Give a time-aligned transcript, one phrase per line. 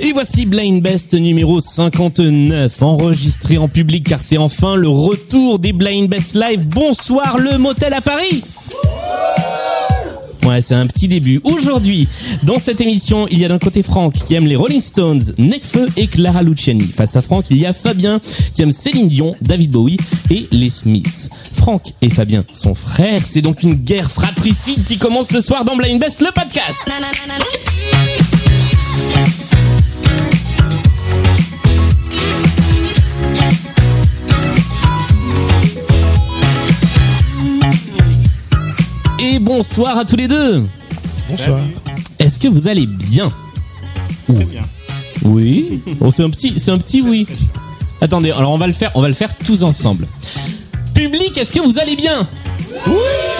[0.00, 5.72] Et voici Blind Best numéro 59, enregistré en public car c'est enfin le retour des
[5.72, 6.66] Blind Best Live.
[6.66, 8.42] Bonsoir le motel à Paris
[10.44, 11.40] Ouais, c'est un petit début.
[11.44, 12.06] Aujourd'hui,
[12.42, 15.88] dans cette émission, il y a d'un côté Franck qui aime les Rolling Stones, Necfeu
[15.96, 16.84] et Clara Luciani.
[16.84, 18.20] Face à Franck, il y a Fabien
[18.54, 19.96] qui aime Céline Dion, David Bowie
[20.30, 21.30] et les Smiths.
[21.54, 25.76] Franck et Fabien sont frères, c'est donc une guerre fratricide qui commence ce soir dans
[25.76, 26.88] Blind Best, le podcast.
[39.44, 40.64] Bonsoir à tous les deux.
[41.28, 41.60] Bonsoir.
[42.18, 43.32] Est-ce que vous allez bien
[44.28, 44.62] bien.
[45.24, 45.82] Oui.
[46.00, 47.26] Bon, c'est un petit, c'est un petit oui.
[48.00, 50.06] Attendez, alors on va le faire, on va le faire tous ensemble.
[50.94, 52.26] Public, est-ce que vous allez bien
[52.86, 53.33] Oui.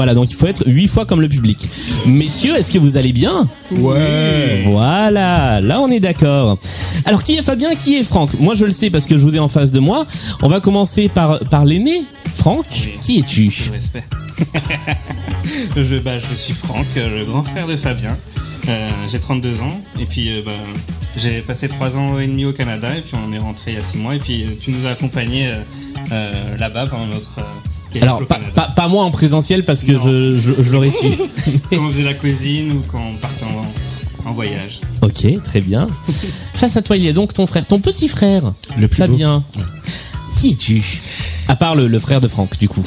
[0.00, 1.68] Voilà, donc il faut être huit fois comme le public.
[2.06, 4.62] Messieurs, est-ce que vous allez bien Ouais.
[4.64, 6.56] Voilà, là on est d'accord.
[7.04, 9.36] Alors qui est Fabien, qui est Franck Moi je le sais parce que je vous
[9.36, 10.06] ai en face de moi.
[10.40, 12.02] On va commencer par par l'aîné.
[12.34, 12.92] Franck, Oui.
[13.02, 14.04] qui es-tu respect.
[15.76, 18.16] je, bah, je suis Franck, euh, le grand frère de Fabien.
[18.70, 20.52] Euh, j'ai 32 ans et puis euh, bah,
[21.14, 23.78] j'ai passé 3 ans et demi au Canada et puis on est rentré il y
[23.78, 25.60] a 6 mois et puis euh, tu nous as accompagnés euh,
[26.12, 27.42] euh, là-bas pendant notre euh,
[28.00, 30.02] Alors pas, pas, pas moi en présentiel parce que Non.
[30.04, 31.06] je, je, je l'aurais su.
[31.70, 34.80] Quand on faisait la cuisine ou quand on partait en, en voyage.
[35.02, 35.88] Ok, très bien.
[36.54, 39.06] Face à toi, il y a donc ton frère, ton petit frère, Le plus beau.
[39.12, 39.44] Fabien.
[40.36, 40.82] Qui es-tu?
[41.48, 42.84] À part le, le frère de Franck, du coup.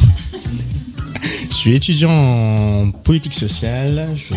[1.50, 4.10] Je suis étudiant en politique sociale.
[4.18, 4.34] Je,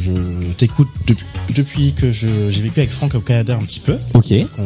[0.00, 0.12] je
[0.56, 3.96] t'écoute depuis, depuis que je- j'ai vécu avec Franck au Canada un petit peu.
[4.14, 4.64] Ok, On,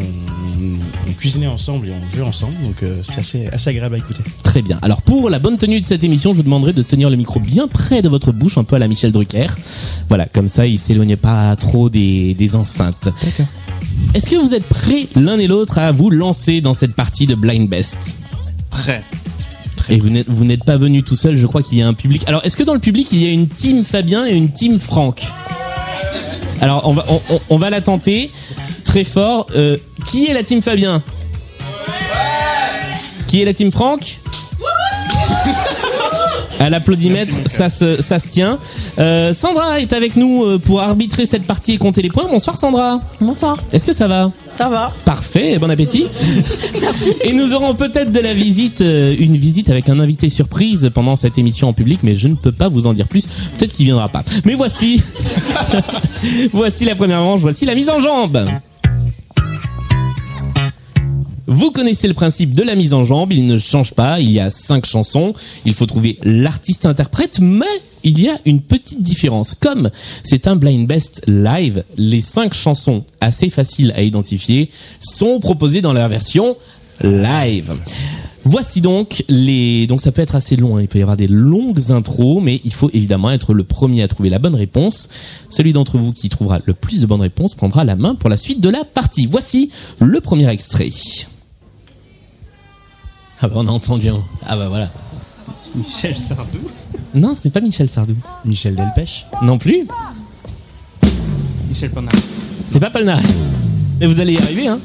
[1.09, 4.23] on cuisinait ensemble et on jouait ensemble, donc euh, c'était assez, assez agréable à écouter.
[4.51, 4.81] Très bien.
[4.83, 7.39] Alors pour la bonne tenue de cette émission, je vous demanderai de tenir le micro
[7.39, 9.47] bien près de votre bouche, un peu à la Michel Drucker.
[10.09, 13.11] Voilà, comme ça, il s'éloigne pas trop des, des enceintes.
[13.23, 13.47] D'accord.
[14.13, 17.37] Est-ce que vous êtes prêts l'un et l'autre à vous lancer dans cette partie de
[17.37, 18.17] Blind Best?
[18.71, 19.05] Prêt.
[19.89, 21.95] Et vous n'êtes vous n'êtes pas venu tout seul, je crois qu'il y a un
[21.95, 22.25] public.
[22.27, 24.81] Alors, est-ce que dans le public, il y a une team Fabien et une team
[24.81, 25.23] Franck?
[26.61, 28.33] Alors, on va, on, on- on va la tenter
[28.83, 29.47] très fort.
[29.55, 31.03] Euh, qui est la team Fabien?
[33.29, 34.19] Qui est la team Franck?
[36.61, 38.59] à l'applaudimètre, ça se, ça se tient.
[38.99, 42.27] Euh, Sandra est avec nous euh, pour arbitrer cette partie et compter les points.
[42.31, 43.01] Bonsoir Sandra.
[43.21, 44.31] Bonsoir, Est-ce que ça va?
[44.55, 46.07] Ça va Parfait, bon appétit.
[47.25, 51.17] Et nous aurons peut-être de la visite, euh, une visite avec un invité surprise pendant
[51.17, 53.27] cette émission en public, mais je ne peux pas vous en dire plus.
[53.57, 54.23] Peut-être qu'il viendra pas.
[54.45, 55.03] Mais voici,
[56.53, 58.47] voici la première manche, voici la mise en jambe.
[61.53, 64.39] Vous connaissez le principe de la mise en jambe, il ne change pas, il y
[64.39, 65.33] a cinq chansons,
[65.65, 67.67] il faut trouver l'artiste-interprète, mais
[68.05, 69.57] il y a une petite différence.
[69.57, 69.91] Comme
[70.23, 75.93] c'est un blind best live, les cinq chansons assez faciles à identifier sont proposées dans
[75.93, 76.57] leur version
[77.03, 77.73] live.
[78.45, 80.83] Voici donc les donc ça peut être assez long, hein.
[80.83, 84.09] il peut y avoir des longues intros, mais il faut évidemment être le premier à
[84.09, 85.09] trouver la bonne réponse.
[85.49, 88.37] Celui d'entre vous qui trouvera le plus de bonnes réponses prendra la main pour la
[88.37, 89.27] suite de la partie.
[89.27, 90.91] Voici le premier extrait.
[93.43, 94.09] Ah bah on a entendu.
[94.09, 94.23] un.
[94.47, 94.91] Ah bah voilà.
[95.75, 96.59] Michel Sardou.
[97.15, 98.17] Non, ce n'est pas Michel Sardou.
[98.45, 99.27] Michel Delpech.
[99.43, 99.87] Non plus.
[101.69, 102.27] Michel Polnareff.
[102.67, 103.27] C'est pas Polnareff.
[103.99, 104.79] Mais vous allez y arriver, hein.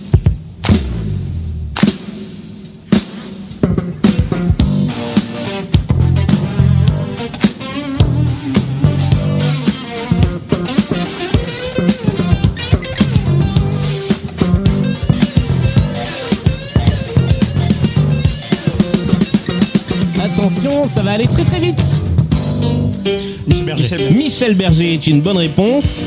[21.05, 22.01] Va aller très très vite.
[23.47, 23.83] Michel Berger.
[23.83, 24.15] Michel Berger.
[24.15, 25.99] Michel Berger est une bonne réponse.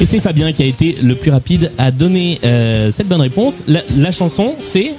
[0.00, 3.64] Et c'est Fabien qui a été le plus rapide à donner euh, cette bonne réponse.
[3.66, 4.94] La, la chanson, c'est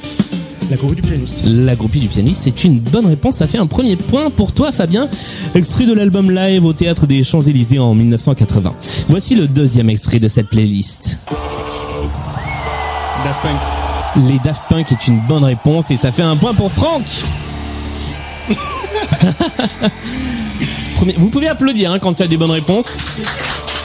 [0.70, 1.44] La groupe du pianiste.
[1.46, 2.42] La groupie du pianiste.
[2.44, 3.38] C'est une bonne réponse.
[3.38, 5.08] Ça fait un premier point pour toi, Fabien.
[5.56, 8.74] Extrait de l'album live au théâtre des Champs-Élysées en 1980.
[9.08, 11.20] Voici le deuxième extrait de cette playlist.
[13.24, 14.28] Daft Punk.
[14.30, 17.04] Les Daft Punk est une bonne réponse et ça fait un point pour Franck.
[20.96, 22.98] Premier- Vous pouvez applaudir hein, quand tu as des bonnes réponses.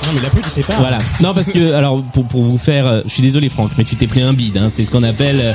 [0.05, 0.77] Non, mais l'applaudissez pas.
[0.79, 0.99] Voilà.
[1.21, 3.95] Non, parce que, alors, pour, pour vous faire, euh, je suis désolé, Franck, mais tu
[3.97, 4.57] t'es pris un bide.
[4.57, 5.53] Hein, c'est ce qu'on appelle euh,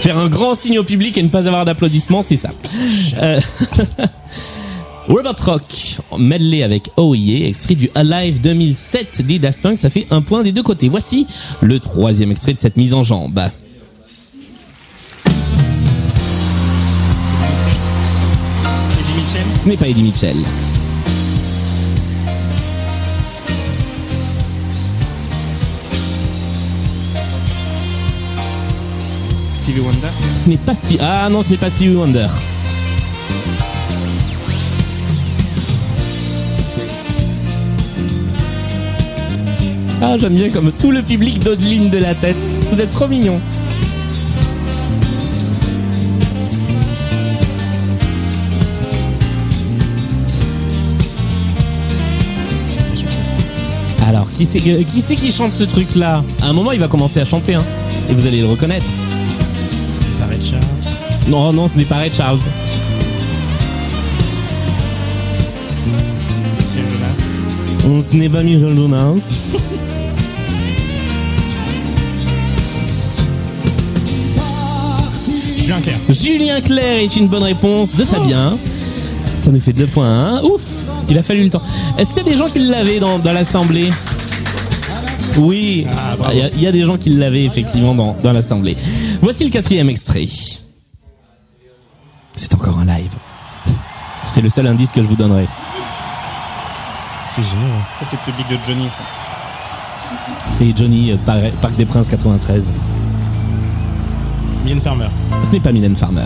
[0.00, 2.50] faire un grand signe au public et ne pas avoir d'applaudissements, c'est ça.
[3.22, 3.40] Euh,
[5.08, 5.62] Robert Rock,
[6.18, 10.50] medley avec OIE, extrait du Alive 2007 des Daft Punk, ça fait un point des
[10.50, 10.88] deux côtés.
[10.88, 11.26] Voici
[11.60, 13.40] le troisième extrait de cette mise en jambe.
[19.66, 20.36] Ce n'est pas Eddie Mitchell.
[29.60, 30.06] Stevie Wonder.
[30.36, 30.98] Ce n'est pas Stevie.
[31.02, 32.28] Ah non, ce n'est pas Stevie Wonder.
[40.00, 42.36] Ah, j'aime bien comme tout le public d'Audeline de la tête.
[42.70, 43.40] Vous êtes trop mignons.
[54.06, 57.18] Alors, qui c'est qui, c'est qui chante ce truc-là À un moment, il va commencer
[57.20, 57.64] à chanter, hein.
[58.08, 58.86] Et vous allez le reconnaître.
[60.20, 60.62] Barrett Charles.
[61.28, 62.38] Non, non, ce n'est pas Ray Charles.
[67.88, 69.52] On- Ce n'est pas Michel Jonas.
[75.58, 75.98] Julien Clerc.
[76.10, 78.56] Julien Clerc est une bonne réponse de Fabien.
[79.46, 80.08] Ça nous fait deux points.
[80.08, 80.40] hein.
[80.42, 80.60] Ouf
[81.08, 81.62] Il a fallu le temps.
[81.96, 83.90] Est-ce qu'il y a des gens qui l'avaient dans, dans l'assemblée?
[85.38, 85.86] Oui,
[86.32, 88.76] il y, a- il y a des gens qui l'avaient effectivement dans, dans l'assemblée.
[89.22, 90.26] Voici le quatrième extrait.
[92.34, 93.12] C'est encore un live.
[94.24, 95.46] C'est le seul indice que je vous donnerai.
[97.30, 97.70] C'est génial.
[98.00, 100.50] Ça, c'est le public de Johnny, ça.
[100.50, 102.64] C'est Johnny euh, Par- Parc des Princes 93.
[104.64, 105.06] Mylène Farmer.
[105.44, 106.22] Ce n'est pas Mylène Farmer.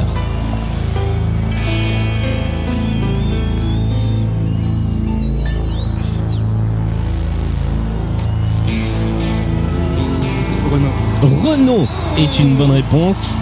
[11.23, 11.87] Renault.
[12.19, 13.35] Est une bonne réponse.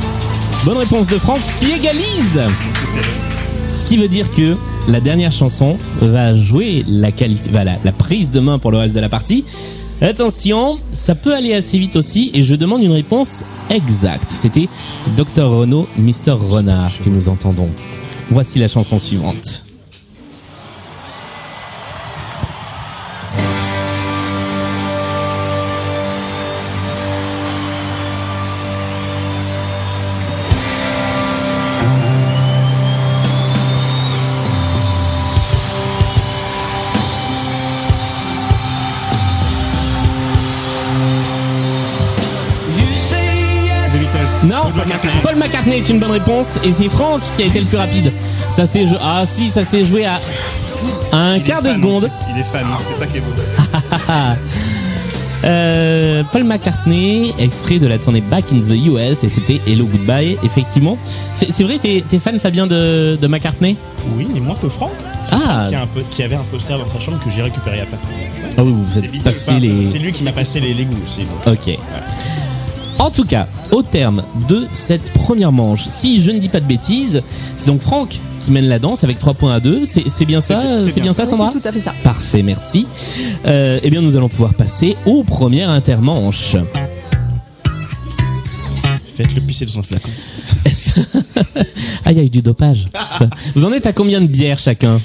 [0.65, 2.41] Bonne réponse de Franck qui égalise.
[3.73, 4.57] Ce qui veut dire que
[4.89, 8.79] la dernière chanson va jouer la, qualif- va la, la prise de main pour le
[8.79, 9.45] reste de la partie.
[10.01, 14.31] Attention, ça peut aller assez vite aussi et je demande une réponse exacte.
[14.31, 14.69] C'était
[15.17, 17.69] Dr Renault, Mr Renard que nous entendons.
[18.31, 19.65] Voici la chanson suivante.
[44.75, 45.11] Paul McCartney.
[45.23, 48.13] Paul McCartney est une bonne réponse et c'est Franck qui a été le plus rapide.
[48.51, 50.21] Ça s'est jou- ah si ça s'est joué à
[51.13, 52.03] un Il est quart de fan, en seconde.
[52.03, 52.13] plus.
[52.35, 53.33] Il est fan, hein, c'est ça qui est beau.
[55.45, 60.37] Euh, Paul McCartney, extrait de la tournée Back in the US et c'était Hello Goodbye.
[60.43, 60.99] Effectivement,
[61.35, 63.77] c'est c'est vrai, t'es t'es fan Fabien de, de McCartney?
[64.17, 64.91] Oui, mais moins que Franck.
[65.29, 65.39] C'est Ah.
[65.39, 67.81] Franck qui, a un peu, qui avait un poster dans sa chambre que j'ai récupéré
[67.83, 67.97] après.
[68.59, 69.85] Ah oui, vous Les êtes passé Enfin, les.
[69.85, 71.21] c'est- C'est lui qui m'a passé les, les goûts aussi.
[71.21, 71.55] donc.
[71.55, 71.79] Ok.
[72.99, 76.67] En tout cas, au terme de cette première manche, si je ne dis pas de
[76.67, 77.23] bêtises,
[77.57, 79.87] c'est donc Franck qui mène la danse avec 3 points à 2.
[79.87, 81.95] C'est bien ça, C'est- bien bien ça, Sandra c'est tout à fait ça.
[82.03, 82.87] Parfait, merci.
[83.47, 86.57] Euh, eh bien, nous allons pouvoir passer au premier intermanche.
[89.17, 90.11] Faites-le pisser dans un flacon.
[90.65, 91.61] Que-
[92.05, 92.87] ah, il y a eu du dopage.
[93.19, 93.29] Ça.
[93.55, 95.01] Vous en êtes à combien de bières chacun?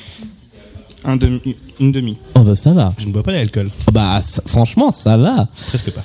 [1.05, 1.41] Un demi,
[1.79, 2.17] une demi.
[2.35, 2.93] Oh bah ça va.
[2.97, 3.69] Je ne bois pas d'alcool.
[3.87, 5.47] Oh bah ça- franchement, ça va.
[5.67, 6.03] Presque pas.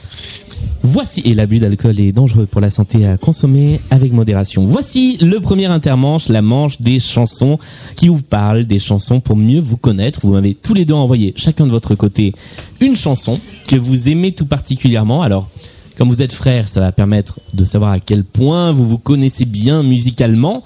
[0.82, 4.64] Voici, et l'abus d'alcool est dangereux pour la santé à consommer avec modération.
[4.64, 7.58] Voici le premier intermanche, la manche des chansons
[7.94, 10.20] qui vous parle, des chansons pour mieux vous connaître.
[10.22, 12.32] Vous m'avez tous les deux envoyé, chacun de votre côté,
[12.80, 15.22] une chanson que vous aimez tout particulièrement.
[15.22, 15.50] Alors,
[15.98, 19.44] comme vous êtes frères, ça va permettre de savoir à quel point vous vous connaissez
[19.44, 20.62] bien musicalement.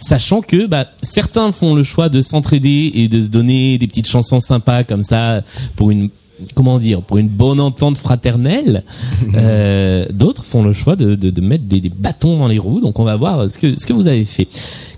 [0.00, 4.08] Sachant que bah, certains font le choix de s'entraider et de se donner des petites
[4.08, 5.42] chansons sympas comme ça
[5.76, 6.08] pour une
[6.54, 8.84] comment dire pour une bonne entente fraternelle.
[9.36, 12.80] Euh, D'autres font le choix de, de, de mettre des, des bâtons dans les roues.
[12.80, 14.48] Donc on va voir ce que ce que vous avez fait.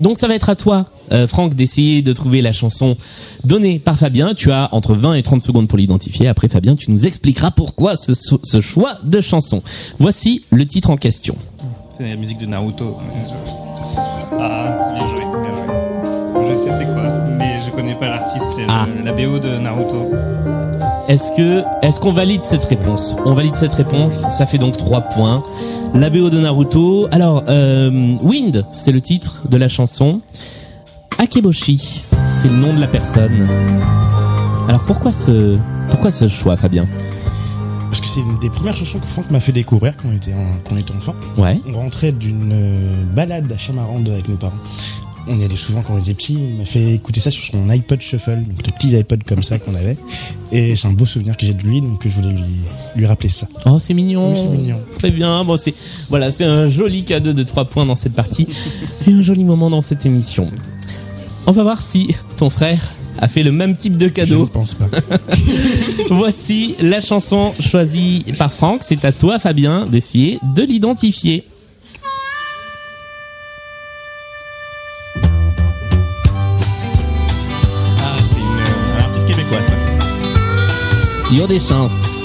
[0.00, 2.96] Donc ça va être à toi, euh, Franck, d'essayer de trouver la chanson
[3.44, 4.34] donnée par Fabien.
[4.34, 6.28] Tu as entre 20 et 30 secondes pour l'identifier.
[6.28, 9.62] Après Fabien, tu nous expliqueras pourquoi ce, ce choix de chanson.
[9.98, 11.36] Voici le titre en question.
[11.98, 12.96] C'est la musique de Naruto.
[14.40, 16.48] Ah, c'est bien joué, bien joué.
[16.50, 18.46] Je sais c'est quoi, mais je connais pas l'artiste.
[18.56, 18.86] C'est Ah.
[18.96, 20.10] le- la BO de Naruto.
[21.12, 23.16] Est-ce que est-ce qu'on valide cette réponse?
[23.26, 24.24] On valide cette réponse.
[24.30, 25.42] Ça fait donc 3 points.
[25.92, 27.06] La BO de Naruto.
[27.10, 27.90] Alors, euh,
[28.22, 30.22] Wind, c'est le titre de la chanson.
[31.18, 31.76] Akeboshi,
[32.24, 33.46] c'est le nom de la personne.
[34.68, 35.58] Alors pourquoi ce
[35.90, 36.86] pourquoi ce choix, Fabien?
[37.90, 40.32] Parce que c'est une des premières chansons que Franck m'a fait découvrir quand on était,
[40.32, 41.14] en- quand on était enfant.
[41.36, 41.60] Ouais.
[41.68, 44.54] On rentrait d'une euh, balade à Chamarande avec nos parents.
[45.28, 46.34] On y allait souvent quand on était petits.
[46.34, 49.58] Il m'a fait écouter ça sur son iPod Shuffle, donc les petits iPods comme ça
[49.58, 49.96] qu'on avait.
[50.50, 52.42] Et c'est un beau souvenir que j'ai de lui, donc je voulais lui,
[52.96, 53.46] lui rappeler ça.
[53.66, 54.32] Oh, c'est mignon.
[54.32, 54.80] Oui, c'est mignon.
[54.98, 55.44] Très bien.
[55.44, 55.74] Bon, c'est
[56.08, 58.48] voilà, c'est un joli cadeau de 3 points dans cette partie
[59.06, 60.44] et un joli moment dans cette émission.
[61.46, 64.46] On va voir si ton frère a fait le même type de Je ne cadeau.
[64.46, 64.88] pense pas.
[66.10, 68.82] Voici la chanson choisie par Franck.
[68.82, 71.44] C'est à toi, Fabien, d'essayer de l'identifier.
[81.32, 82.18] Il y a des chances.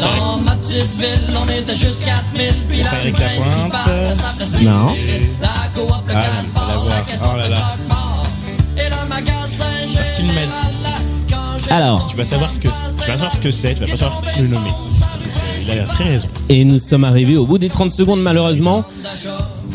[0.00, 4.68] Dans ma petite ville, on était juste 4000, puis la rue principale s'appelait Saint-Cyril.
[4.68, 4.94] Non.
[5.42, 6.22] La coop, le Ah,
[6.54, 6.86] on va la voir.
[6.86, 7.76] la question Oh là là.
[8.78, 9.64] Et le magasin
[9.94, 11.30] Parce qu'il général, met.
[11.30, 13.02] quand j'ai Alors, Tu vas savoir ce que c'est.
[13.04, 14.70] Tu vas savoir ce que c'est, tu vas pas savoir le nommer.
[15.64, 16.28] Il a l'air très raison.
[16.48, 18.84] et nous sommes arrivés au bout des 30 secondes, malheureusement.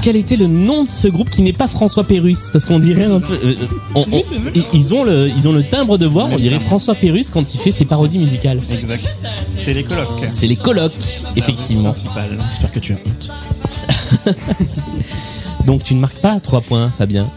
[0.08, 3.04] Quel était le nom de ce groupe qui n'est pas François Pérus Parce qu'on dirait
[3.04, 3.34] un peu.
[3.44, 3.56] euh,
[3.94, 4.24] on- on-
[4.56, 7.54] ils- ils, ont le, ils ont le timbre de voix, on dirait François Pérus quand
[7.54, 8.62] il fait ses parodies musicales.
[8.72, 9.18] Exact.
[9.62, 10.08] C'est les colocs.
[10.30, 10.94] C'est les colocs,
[11.36, 11.92] effectivement.
[11.92, 12.38] Principal.
[12.50, 14.36] J'espère que tu as honte.
[15.66, 17.30] Donc tu ne marques pas 3 points, Fabien.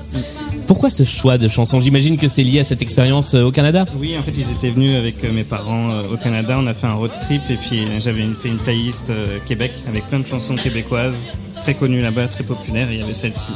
[0.70, 3.86] Pourquoi ce choix de chanson J'imagine que c'est lié à cette expérience euh, au Canada.
[3.98, 6.56] Oui, en fait, ils étaient venus avec euh, mes parents euh, au Canada.
[6.60, 9.12] On a fait un road trip et puis j'avais fait une playlist
[9.46, 11.20] Québec avec plein de chansons québécoises
[11.56, 12.88] très connues là-bas, très populaires.
[12.88, 13.50] Et il y avait celle-ci.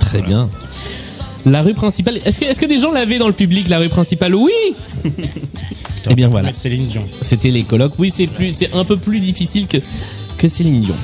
[0.00, 0.50] Très bien.
[1.46, 2.18] La rue principale.
[2.24, 4.34] Est-ce que, est-ce que des gens l'avaient dans le public, la rue principale?
[4.34, 4.50] Oui
[6.10, 6.52] Eh bien voilà.
[6.52, 7.04] Céline Dion.
[7.20, 7.94] C'était les colloques.
[7.96, 9.78] Oui, c'est plus, c'est un peu plus difficile que,
[10.36, 10.96] que Céline Dion.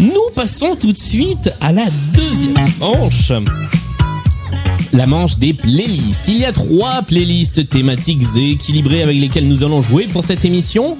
[0.00, 3.30] Nous passons tout de suite à la deuxième manche.
[4.92, 6.28] La manche des playlists.
[6.28, 10.44] Il y a trois playlists thématiques et équilibrées avec lesquelles nous allons jouer pour cette
[10.44, 10.96] émission.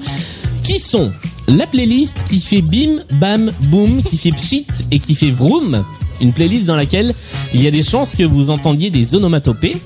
[0.63, 1.11] Qui sont
[1.47, 5.83] la playlist qui fait bim, bam, boum, qui fait pchit et qui fait vroom?
[6.21, 7.15] Une playlist dans laquelle
[7.53, 9.77] il y a des chances que vous entendiez des onomatopées.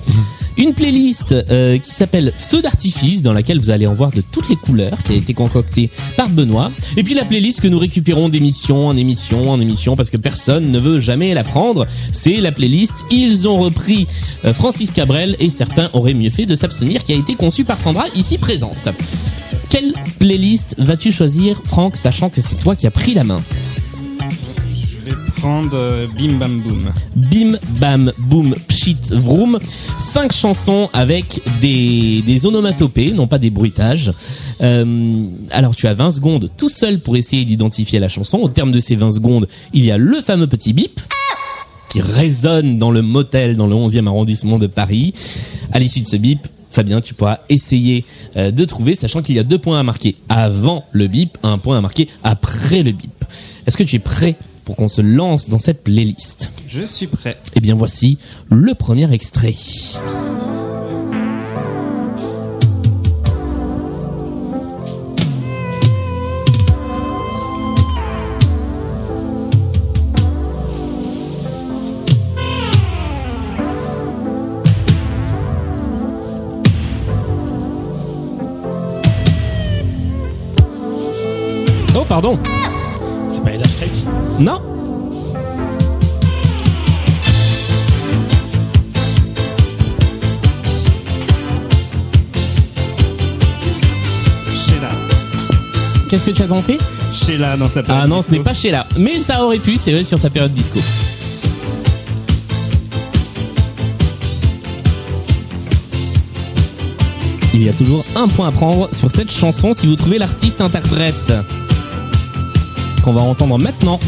[0.56, 4.48] Une playlist euh, qui s'appelle Feu d'artifice, dans laquelle vous allez en voir de toutes
[4.48, 6.70] les couleurs, qui a été concoctée par Benoît.
[6.96, 10.70] Et puis la playlist que nous récupérons d'émission en émission en émission, parce que personne
[10.70, 11.86] ne veut jamais la prendre.
[12.12, 14.06] C'est la playlist Ils ont repris
[14.44, 17.78] euh, Francis Cabrel, et certains auraient mieux fait de s'abstenir, qui a été conçue par
[17.78, 18.88] Sandra, ici présente.
[19.70, 23.42] Quelle playlist vas-tu choisir, Franck, sachant que c'est toi qui as pris la main?
[25.46, 26.90] Euh, Bim Bam Boom.
[27.16, 29.58] Bim, bam, boum, pchit, vroom.
[29.98, 34.12] Cinq chansons avec des, des onomatopées, non pas des bruitages.
[34.62, 38.38] Euh, alors tu as 20 secondes tout seul pour essayer d'identifier la chanson.
[38.38, 40.98] Au terme de ces 20 secondes, il y a le fameux petit bip
[41.90, 45.12] qui résonne dans le motel dans le 11e arrondissement de Paris.
[45.72, 48.06] À l'issue de ce bip, Fabien, tu pourras essayer
[48.38, 51.58] euh, de trouver, sachant qu'il y a deux points à marquer avant le bip, un
[51.58, 53.24] point à marquer après le bip.
[53.66, 54.36] Est-ce que tu es prêt?
[54.64, 57.36] Pour qu'on se lance dans cette playlist Je suis prêt.
[57.54, 58.18] eh bien voici
[58.50, 59.52] le premier extrait.
[81.96, 82.38] Oh pardon
[83.34, 84.06] C'est pas Heather Strikes
[84.38, 84.60] Non
[94.52, 94.90] Sheila.
[96.08, 96.78] Qu'est-ce que tu as tenté
[97.12, 98.86] Sheila dans sa Ah période non, ce n'est pas Sheila.
[98.96, 100.78] Mais ça aurait pu, c'est vrai, sur sa période disco.
[107.52, 110.60] Il y a toujours un point à prendre sur cette chanson si vous trouvez l'artiste
[110.60, 111.32] interprète.
[113.04, 114.00] Qu'on va entendre maintenant.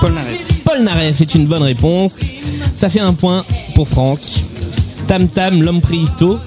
[0.00, 0.62] Paul Naref.
[0.64, 2.20] Paul Naref est une bonne réponse.
[2.74, 4.18] Ça fait un point pour Franck.
[5.06, 6.38] Tam Tam, l'homme préhisto.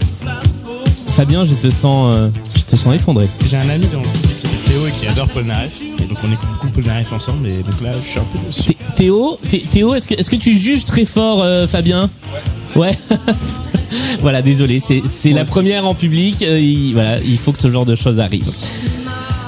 [1.08, 3.28] Fabien, je te sens, euh, je te sens effondré.
[3.50, 5.82] J'ai un ami dans le groupe qui s'appelle Théo et qui adore Paul Naref.
[5.82, 7.48] Et donc on écoute beaucoup Paul Naref ensemble.
[7.48, 8.64] Et donc là, je suis un peu déçu.
[8.64, 12.10] Thé- Théo, Thé- Théo, est-ce que, est-ce que tu juges très fort, euh, Fabien?
[12.76, 12.98] Ouais.
[14.22, 16.44] voilà, désolé, c'est, c'est la première en public.
[16.44, 18.46] euh, il, voilà, il faut que ce genre de choses arrive.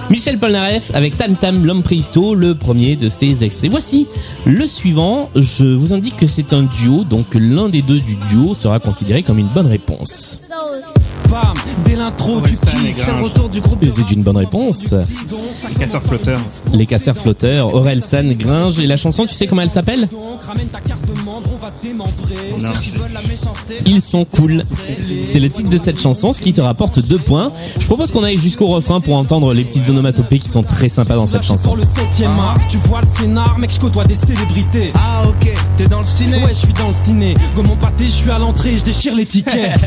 [0.10, 3.72] Michel Polnareff avec Tam Tam, l'homme préhisto, le premier de ces extraits.
[3.72, 4.08] Voici
[4.46, 5.30] le suivant.
[5.36, 9.24] Je vous indique que c'est un duo, donc l'un des deux du duo sera considéré
[9.24, 10.40] comme une bonne réponse.
[11.30, 14.94] Bam, dès l'intro du c'est retour du groupe C'est une bonne réponse.
[15.70, 16.40] Les casseurs flotteurs.
[16.74, 18.80] Les casseurs flotteurs, Aurel San, Gringe.
[18.80, 20.08] Et la chanson, tu sais comment elle s'appelle?
[23.86, 24.64] Ils sont cool.
[25.24, 27.52] C'est le titre de cette chanson, ce qui te rapporte deux points.
[27.80, 31.16] Je propose qu'on aille jusqu'au refrain pour entendre les petites onomatopées qui sont très sympas
[31.16, 31.76] dans cette Pour chanson.
[31.76, 34.92] le 7ème art, tu vois le scénar, mec, je côtoie des célébrités.
[34.96, 37.36] Ah ok, t'es dans le ciné Ouais, je suis dans le ciné.
[37.56, 39.80] Gomme mon pâté, je suis à l'entrée, je déchire les tickets.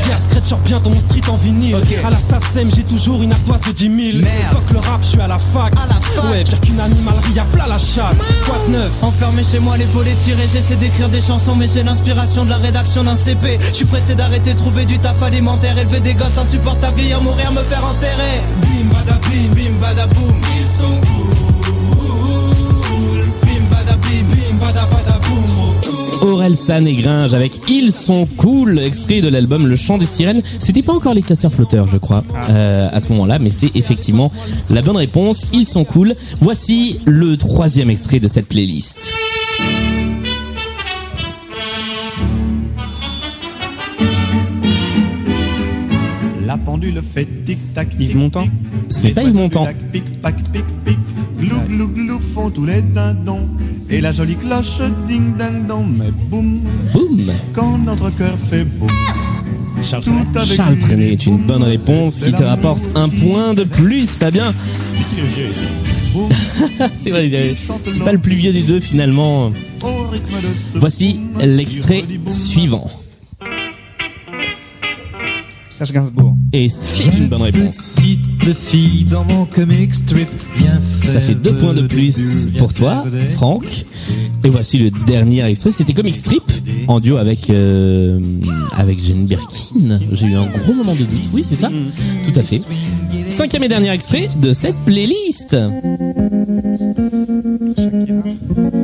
[0.00, 1.76] Pierre Scratch bien dans mon street en vinyle.
[2.04, 3.96] À la SACEM, j'ai toujours une ardoise de 10 000.
[4.24, 4.52] Merde.
[4.52, 5.72] Fuck le rap, je suis à la fac.
[5.76, 6.24] À la fac.
[6.30, 8.16] Ouais, pire qu'une animalerie, y'a plat la chatte.
[8.46, 9.02] Quoi de neuf?
[9.02, 12.56] Enfermé chez moi, les volets tirés, j'essaie d'écrire des chansons, mais j'ai l'inspiration de la
[12.58, 13.58] rédaction d'un CP.
[13.70, 17.62] Je suis pressé d'arrêter, trouver du taf alimentaire, élever des gosses insupportables, vieillir, mourir, me
[17.62, 18.42] faire enterrer.
[18.60, 21.00] Bim badabim, bim badaboum, ils sont
[21.96, 23.24] cool.
[23.42, 25.44] Bim badabim, bim badabadaboum,
[25.80, 26.28] trop cool.
[26.28, 30.42] Aurel San et Gringe avec Ils sont cool, extrait de l'album Le Chant des Sirènes.
[30.58, 34.30] C'était pas encore les casseurs flotteurs, je crois, euh, à ce moment-là, mais c'est effectivement
[34.68, 35.46] la bonne réponse.
[35.54, 36.14] Ils sont cool.
[36.42, 39.10] Voici le troisième extrait de cette playlist.
[46.80, 47.88] La pendule fait tic-tac.
[47.98, 48.48] Yves Montand
[49.14, 49.64] pas Yves Montand.
[49.64, 50.98] oiseaux du lac Pic-pac, pic-pic.
[51.38, 53.48] Glou, glou, glou font tous les dindons.
[53.90, 55.86] Et la jolie cloche ding-ding-dong.
[55.98, 56.60] Mais boum,
[56.92, 58.88] Boum quand notre cœur fait boum.
[59.82, 60.04] Charles
[60.56, 64.54] Charles Trenet est une bonne réponse qui te rapporte un point de plus, Fabien.
[64.90, 65.64] C'est qui le vieux ici
[66.14, 66.28] boum,
[66.94, 67.30] C'est vrai,
[67.86, 69.52] c'est pas le plus vieux des deux finalement.
[70.74, 72.90] Voici l'extrait suivant.
[75.80, 76.34] Serge Gainsbourg.
[76.52, 77.94] Et c'est une bonne réponse.
[77.96, 82.74] Petite fille dans mon comic strip, viens faire Ça fait deux points de plus pour
[82.74, 83.64] toi, Franck.
[84.44, 85.72] Et voici le dernier extrait.
[85.72, 86.42] C'était Comic Strip
[86.86, 88.20] en duo avec euh,
[88.72, 90.00] avec Jane Birkin.
[90.12, 91.30] J'ai eu un gros moment de doute.
[91.32, 91.70] Oui, c'est ça.
[91.70, 92.60] Tout à fait.
[93.30, 95.54] Cinquième et dernier extrait de cette playlist.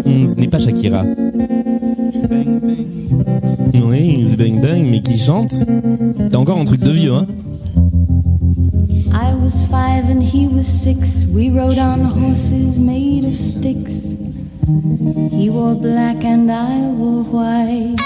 [0.06, 1.04] Hum, Ce n'est pas Shakira.
[3.84, 5.54] Oui, c'est Bang Bang, mais qui chante.
[6.30, 7.26] T'as encore un truc de vieux, hein
[9.12, 11.26] I was five and he was six.
[11.32, 14.14] We rode on horses made of sticks.
[15.30, 18.00] He wore black and I wore white.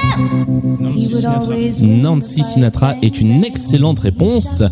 [0.94, 4.62] He would always Nancy Sinatra est une excellente réponse.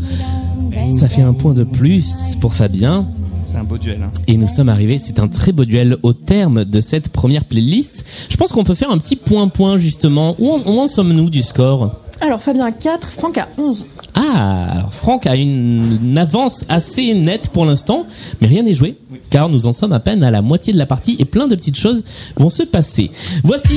[0.90, 3.06] Ça fait un point de plus pour Fabien.
[3.44, 4.02] C'est un beau duel.
[4.02, 4.10] Hein.
[4.26, 8.04] Et nous sommes arrivés, c'est un très beau duel au terme de cette première playlist.
[8.28, 10.34] Je pense qu'on peut faire un petit point-point justement.
[10.38, 11.96] Où en, où en sommes-nous du score?
[12.20, 13.86] Alors Fabien a 4, Franck a 11.
[14.14, 18.06] Ah, alors Franck a une, une avance assez nette pour l'instant,
[18.40, 18.96] mais rien n'est joué,
[19.30, 21.54] car nous en sommes à peine à la moitié de la partie et plein de
[21.54, 22.04] petites choses
[22.36, 23.10] vont se passer.
[23.44, 23.74] Voici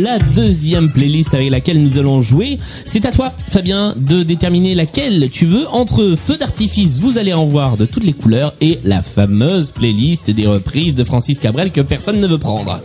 [0.00, 2.58] la deuxième playlist avec laquelle nous allons jouer.
[2.84, 5.66] C'est à toi, Fabien, de déterminer laquelle tu veux.
[5.68, 10.30] Entre feu d'artifice, vous allez en voir de toutes les couleurs, et la fameuse playlist
[10.30, 12.80] des reprises de Francis Cabrel que personne ne veut prendre.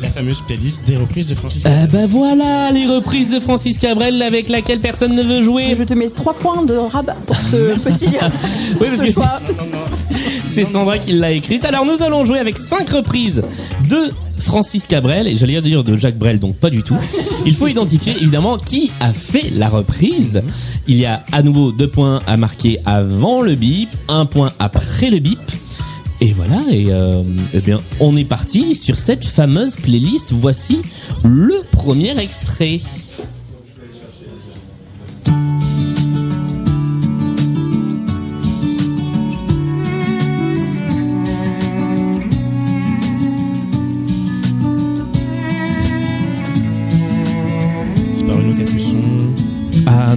[0.00, 1.62] La fameuse playlist des reprises de Francis.
[1.64, 5.74] Ah bah voilà, les reprises de Francis Cabrel avec laquelle personne ne veut jouer.
[5.74, 8.08] Je te mets 3 points de rabat pour ce petit
[8.80, 9.40] Oui, parce ce que choix.
[10.46, 11.64] C'est Sandra qui l'a écrite.
[11.64, 13.42] Alors nous allons jouer avec cinq reprises
[13.88, 16.96] de Francis Cabrel et j'allais dire de Jacques Brel, donc pas du tout.
[17.46, 20.42] Il faut identifier évidemment qui a fait la reprise.
[20.86, 25.10] Il y a à nouveau deux points à marquer avant le bip, un point après
[25.10, 25.38] le bip.
[26.20, 30.32] Et voilà, et euh, eh bien, on est parti sur cette fameuse playlist.
[30.32, 30.80] Voici
[31.24, 32.78] le premier extrait.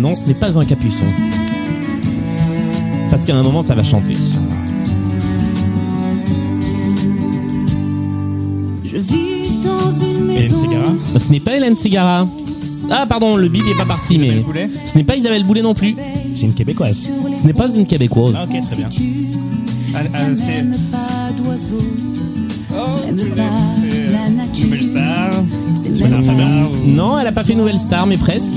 [0.07, 1.05] Non, ce n'est pas un capuçon.
[3.09, 4.15] Parce qu'à un moment, ça va chanter.
[8.83, 10.61] Je vis dans une Hélène maison.
[10.61, 11.19] Ségara.
[11.19, 12.27] Ce n'est pas Hélène Ségara.
[12.89, 15.73] Ah pardon, le bip est pas parti, mais Boulet ce n'est pas Isabelle Boulet non
[15.73, 15.95] plus.
[16.35, 17.09] C'est une québécoise.
[17.33, 18.35] Ce n'est pas une québécoise.
[18.37, 18.89] Ah ok, très bien.
[19.93, 20.45] ah, ah, C'est.
[20.45, 21.77] N'aime pas d'oiseaux,
[22.69, 23.11] Oh.
[23.11, 25.29] Nouvelle Star.
[26.09, 26.69] Même Fabien.
[26.85, 28.53] Non, elle a pas fait Nouvelle Star, mais presque.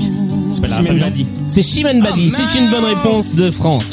[0.67, 0.99] Chimène.
[0.99, 1.27] Badi.
[1.47, 2.29] C'est Chimène Badi.
[2.29, 3.83] C'est une bonne réponse de Franck.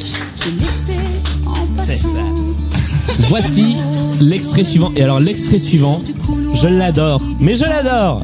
[3.29, 3.77] Voici
[4.21, 4.93] l'extrait suivant.
[4.97, 6.03] Et alors l'extrait suivant,
[6.55, 7.21] je l'adore.
[7.41, 8.23] Mais je l'adore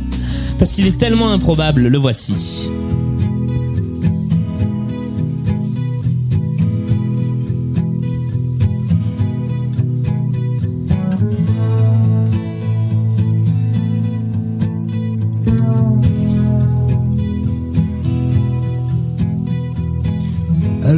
[0.59, 1.89] parce qu'il est tellement improbable.
[1.89, 2.71] Le voici.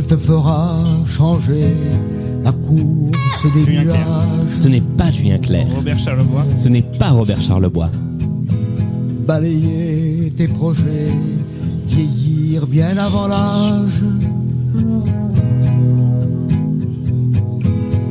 [0.06, 1.74] Te fera changer
[2.44, 4.06] la course des Julien Clerc.
[4.06, 4.54] nuages.
[4.54, 5.66] Ce n'est pas Julien Clerc.
[5.74, 6.44] Robert Charlebois.
[6.54, 7.90] Ce n'est pas Robert Charlebois.
[9.26, 11.10] balayer tes projets,
[11.86, 14.02] vieillir bien avant l'âge.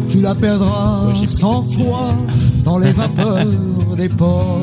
[0.09, 2.05] Tu la perdras cent fois
[2.65, 3.45] dans les vapeurs
[3.97, 4.59] des ports.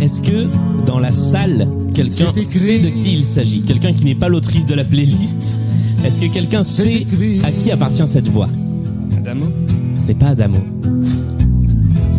[0.00, 0.46] Est-ce que
[0.86, 3.62] dans la salle, quelqu'un sait de qui il s'agit?
[3.62, 5.58] Quelqu'un qui n'est pas l'autrice de la playlist?
[6.04, 7.06] Est-ce que quelqu'un sait
[7.44, 8.48] à qui appartient cette voix
[9.16, 9.46] Adamo
[9.96, 10.58] Ce n'est pas Adamo.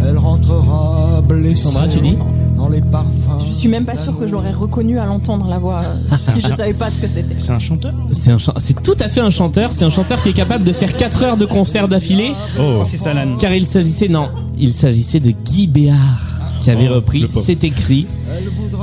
[0.07, 2.15] Elle rentrera blessée Sandra, tu dis
[2.55, 3.39] dans les parfums.
[3.45, 6.39] Je suis même pas sûre que je l'aurais reconnu à l'entendre la voix euh, si
[6.39, 7.35] je savais pas ce que c'était.
[7.37, 9.71] C'est un chanteur C'est un chan- c'est tout à fait un chanteur.
[9.73, 12.31] C'est un chanteur qui est capable de faire 4 heures de concert d'affilée.
[12.59, 12.75] Oh.
[12.75, 13.35] Francis Alan.
[13.37, 16.21] Car il s'agissait, non, il s'agissait de Guy Béard
[16.61, 17.25] qui avait Oh, repris.
[17.29, 18.07] C'est écrit.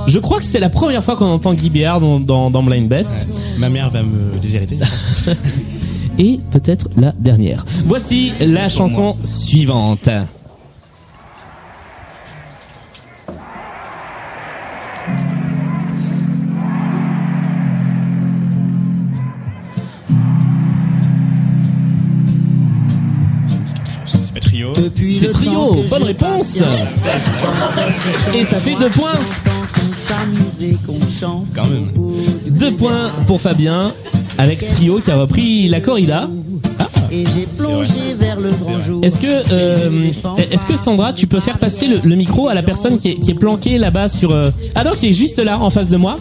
[0.06, 2.88] Je crois que c'est la première fois qu'on entend Guy Béard dans, dans, dans Blind
[2.88, 3.26] Best.
[3.58, 4.78] Ma mère va me déshériter.
[6.18, 7.64] Et peut-être la dernière.
[7.86, 10.08] Voici la chanson suivante.
[25.10, 25.84] C'est pas trio.
[25.88, 26.58] Bonne réponse.
[28.34, 29.18] Et ça fait deux points.
[31.20, 31.86] Chante Quand même.
[32.44, 33.92] du Deux points pour Fabien
[34.38, 36.28] avec Trio qui a repris la corrida.
[37.12, 39.04] Et j'ai plongé vers le grand jour.
[39.04, 40.10] Est-ce que, euh,
[40.50, 43.14] est-ce que Sandra, tu peux faire passer le, le micro à la personne qui est,
[43.16, 44.30] qui est planquée là-bas sur.
[44.30, 46.18] euh, Ah non, qui est juste là en face de moi?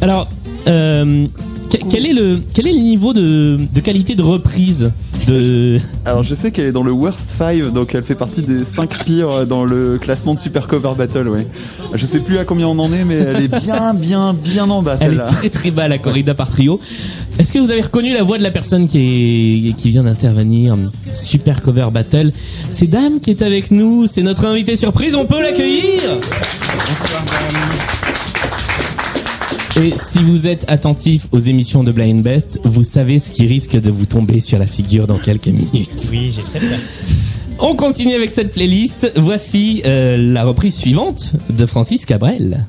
[0.00, 0.28] Alors,
[0.68, 1.26] euh,
[1.68, 4.92] que- quel est le quel est le niveau de, de qualité de reprise?
[5.28, 8.64] De Alors je sais qu'elle est dans le worst 5, donc elle fait partie des
[8.64, 11.46] 5 pires dans le classement de Super Cover Battle, ouais.
[11.94, 14.82] Je sais plus à combien on en est, mais elle est bien, bien, bien en
[14.82, 16.80] bas Elle est très très bas la corrida par trio.
[17.38, 20.76] Est-ce que vous avez reconnu la voix de la personne qui est qui vient d'intervenir
[21.12, 22.32] Super cover battle?
[22.70, 24.06] C'est Dame qui est avec nous.
[24.06, 25.14] C'est notre invité surprise.
[25.14, 26.18] On peut l'accueillir.
[29.80, 33.80] Et si vous êtes attentif aux émissions de Blind Best, vous savez ce qui risque
[33.80, 36.08] de vous tomber sur la figure dans quelques minutes.
[36.10, 36.78] Oui, j'ai très peur.
[37.60, 39.12] On continue avec cette playlist.
[39.16, 42.66] Voici euh, la reprise suivante de Francis Cabrel.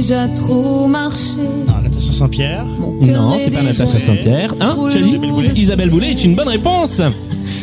[0.00, 1.36] Déjà trop marché.
[1.68, 2.64] Ah, Natacha Saint-Pierre.
[2.64, 4.54] Non, est c'est pas Natacha Saint-Pierre.
[4.60, 7.02] Hein Tu as Isabelle Boulet est une bonne réponse.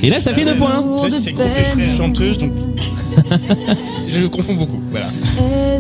[0.04, 0.84] Et là, ça fait deux points.
[1.10, 2.52] c'est le chanteuses, donc.
[4.12, 4.80] je confonds beaucoup.
[4.92, 5.08] Voilà.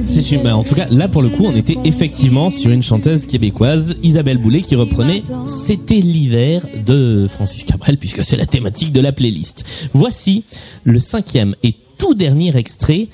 [0.07, 2.81] C'est une, bah, en tout cas, là pour le coup, on était effectivement sur une
[2.81, 8.91] chanteuse québécoise, Isabelle Boulet, qui reprenait C'était l'hiver de Francis Cabrel, puisque c'est la thématique
[8.91, 9.89] de la playlist.
[9.93, 10.43] Voici
[10.83, 13.07] le cinquième et tout dernier extrait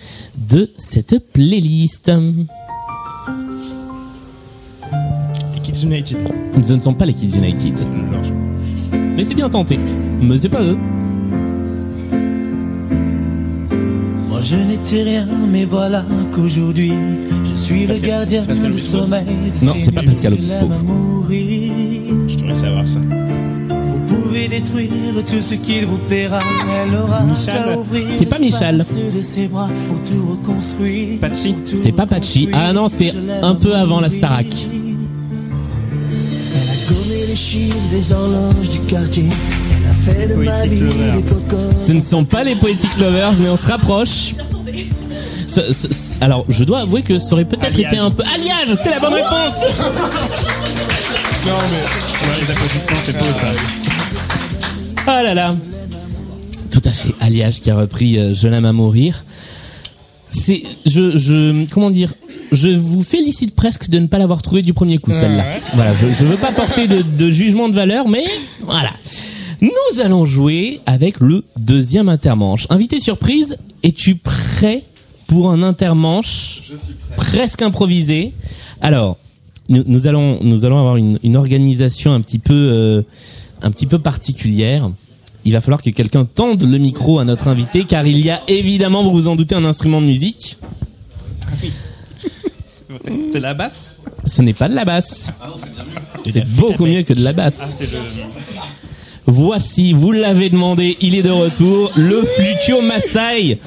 [0.50, 2.10] de cette playlist.
[5.74, 6.18] Kids United.
[6.64, 7.74] Ce ne sont pas les Kids United.
[9.16, 9.80] Mais c'est bien tenté.
[10.22, 10.78] Mais c'est pas eux.
[14.30, 16.94] Moi je n'étais rien, mais voilà qu'aujourd'hui
[17.44, 19.26] je suis le gardien du sommeil.
[19.60, 20.68] de Non, ces c'est pas Pascal Obispo.
[21.30, 23.00] Je devrais savoir ça.
[23.70, 24.90] Vous pouvez détruire
[25.26, 26.40] tout ce qu'il vous plaira.
[26.88, 28.78] Elle aura qu'à ouvrir C'est pas Michal.
[28.78, 31.20] l'espace de ses bras pour tout reconstruire.
[31.20, 31.54] Pachi.
[31.54, 32.50] pour tout C'est pas Pachi.
[32.54, 34.20] Ah non, c'est un peu avant la mourir.
[34.20, 34.48] Starac.
[36.86, 39.26] Elle a gommé les chiffres des horloges du quartier.
[39.26, 41.12] Elle a fait de ma Poetic vie Lover.
[41.18, 41.78] des cocottes.
[41.78, 44.36] Ce ne sont pas les Poetic Lovers, mais on se rapproche.
[45.48, 47.94] Ce- ce- ce- alors, je dois avouer que ça aurait peut-être Alliage.
[47.94, 48.24] été un peu...
[48.24, 49.30] Alliage, c'est la bonne réponse
[51.46, 52.28] Non, mais.
[52.28, 53.52] Ouais, les applaudissements, c'est beau ça.
[55.06, 55.56] Ah là là
[56.72, 59.26] Tout à fait, Alliage qui a repris euh, Je l'aime à mourir.
[60.32, 60.64] C'est...
[60.86, 61.16] Je...
[61.18, 62.14] je comment dire
[62.54, 65.44] je vous félicite presque de ne pas l'avoir trouvé du premier coup, celle-là.
[65.44, 65.62] ouais.
[65.76, 68.24] Voilà, je, je veux pas porter de, de jugement de valeur, mais
[68.62, 68.92] voilà.
[69.62, 72.68] Nous allons jouer avec le deuxième intermanche.
[72.70, 74.84] Invité surprise, es-tu prêt
[75.28, 76.64] pour un intermanche
[77.16, 78.34] presque improvisé?
[78.82, 79.18] Alors,
[79.70, 83.02] nous, nous allons nous allons avoir une, une organisation un petit peu euh,
[83.62, 84.90] un petit peu particulière.
[85.46, 88.42] Il va falloir que quelqu'un tende le micro à notre invité, car il y a
[88.48, 90.58] évidemment, vous vous en doutez, un instrument de musique.
[93.32, 95.30] C'est la basse Ce n'est pas de la basse.
[96.26, 97.76] C'est beaucoup mieux que de la Ah, basse.
[97.78, 97.98] c'est le.
[99.26, 103.58] Voici, vous l'avez demandé, il est de retour, le Flutio Maasai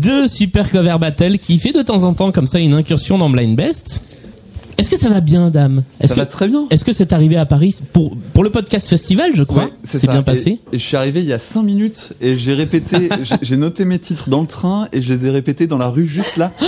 [0.00, 3.30] de Super Cover Battle qui fait de temps en temps comme ça une incursion dans
[3.30, 4.02] Blind Best.
[4.78, 6.66] Est-ce que ça va bien, dame Est-ce Ça que, va très bien.
[6.70, 10.06] Est-ce que c'est arrivé à Paris pour, pour le podcast festival, je crois Ouais, C'est
[10.08, 13.08] bien passé Et, et je suis arrivé il y a 5 minutes et j'ai répété,
[13.42, 16.06] j'ai- noté mes titres dans le train et je les ai répétés dans la rue
[16.06, 16.52] juste là.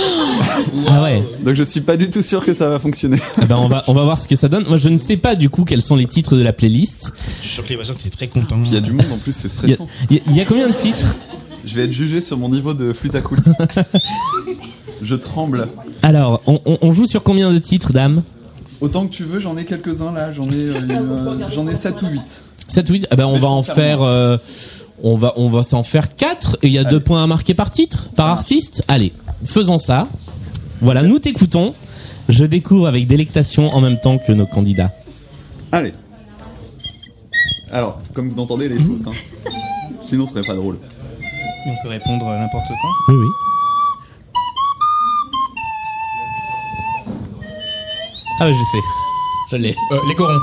[0.87, 3.17] Ah ouais Donc je suis pas du tout sûr que ça va fonctionner.
[3.41, 4.65] Eh ben on va on va voir ce que ça donne.
[4.67, 7.13] Moi je ne sais pas du coup quels sont les titres de la playlist.
[7.41, 8.57] Je suis sûr que les voisins étaient très contents.
[8.65, 9.87] Il y a du monde en plus, c'est stressant.
[10.09, 11.15] il y y a combien de titres?
[11.65, 13.49] Je vais être jugé sur mon niveau de flûte à coulisses.
[15.01, 15.67] je tremble.
[16.03, 18.23] Alors on, on- on joue sur combien de titres, dame
[18.81, 22.01] Autant que tu veux, j'en ai quelques-uns là, j'en ai, euh, une- j'en ai 7
[22.01, 22.45] ou 8.
[22.67, 24.37] 7 8 eh ben on Mais va en faire euh,
[25.03, 27.53] on va on va s'en faire 4 et il y a deux points à marquer
[27.53, 28.83] par titre, par artiste.
[28.87, 29.11] Allez,
[29.45, 30.07] faisons ça.
[30.81, 31.73] Voilà, nous t'écoutons.
[32.29, 34.91] Je découvre avec délectation en même temps que nos candidats.
[35.71, 35.93] Allez.
[37.71, 39.07] Alors, comme vous entendez, elle est fausse.
[39.07, 39.11] Hein.
[40.01, 40.77] Sinon, ce serait pas drôle.
[41.67, 43.13] On peut répondre n'importe quand.
[43.13, 43.27] Oui oui.
[48.39, 48.83] Ah ouais, je sais.
[49.51, 49.75] Je l'ai.
[50.07, 50.39] les corons.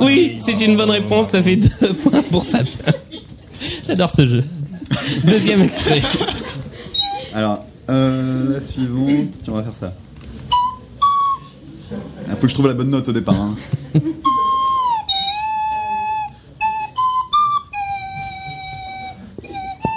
[0.00, 2.72] Oui, c'est une bonne réponse, ça fait deux points pour Fabien.
[3.86, 4.44] J'adore ce jeu.
[5.24, 6.02] Deuxième extrait.
[7.34, 9.92] Alors, euh, la suivante, tiens, on va faire ça.
[12.28, 13.34] Il faut que je trouve la bonne note au départ.
[13.40, 13.54] hein.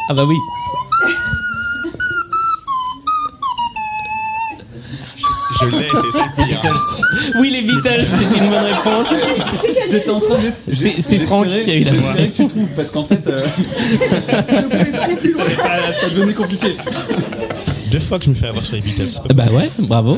[0.09, 0.35] Ah bah oui.
[5.61, 6.75] Je l'ai, c'est ça le pire.
[7.39, 9.07] Oui, les Beatles, c'est une bonne réponse.
[9.89, 12.13] J'étais en train de C'est- c'est Franck qui a eu la voix.
[12.13, 13.45] Que tu trouves, parce qu'en fait, euh,
[15.99, 16.75] ça devenait compliqué.
[17.91, 19.09] Deux fois que je me fais avoir sur les Beatles.
[19.09, 20.17] c'est pas Bah ouais, bravo.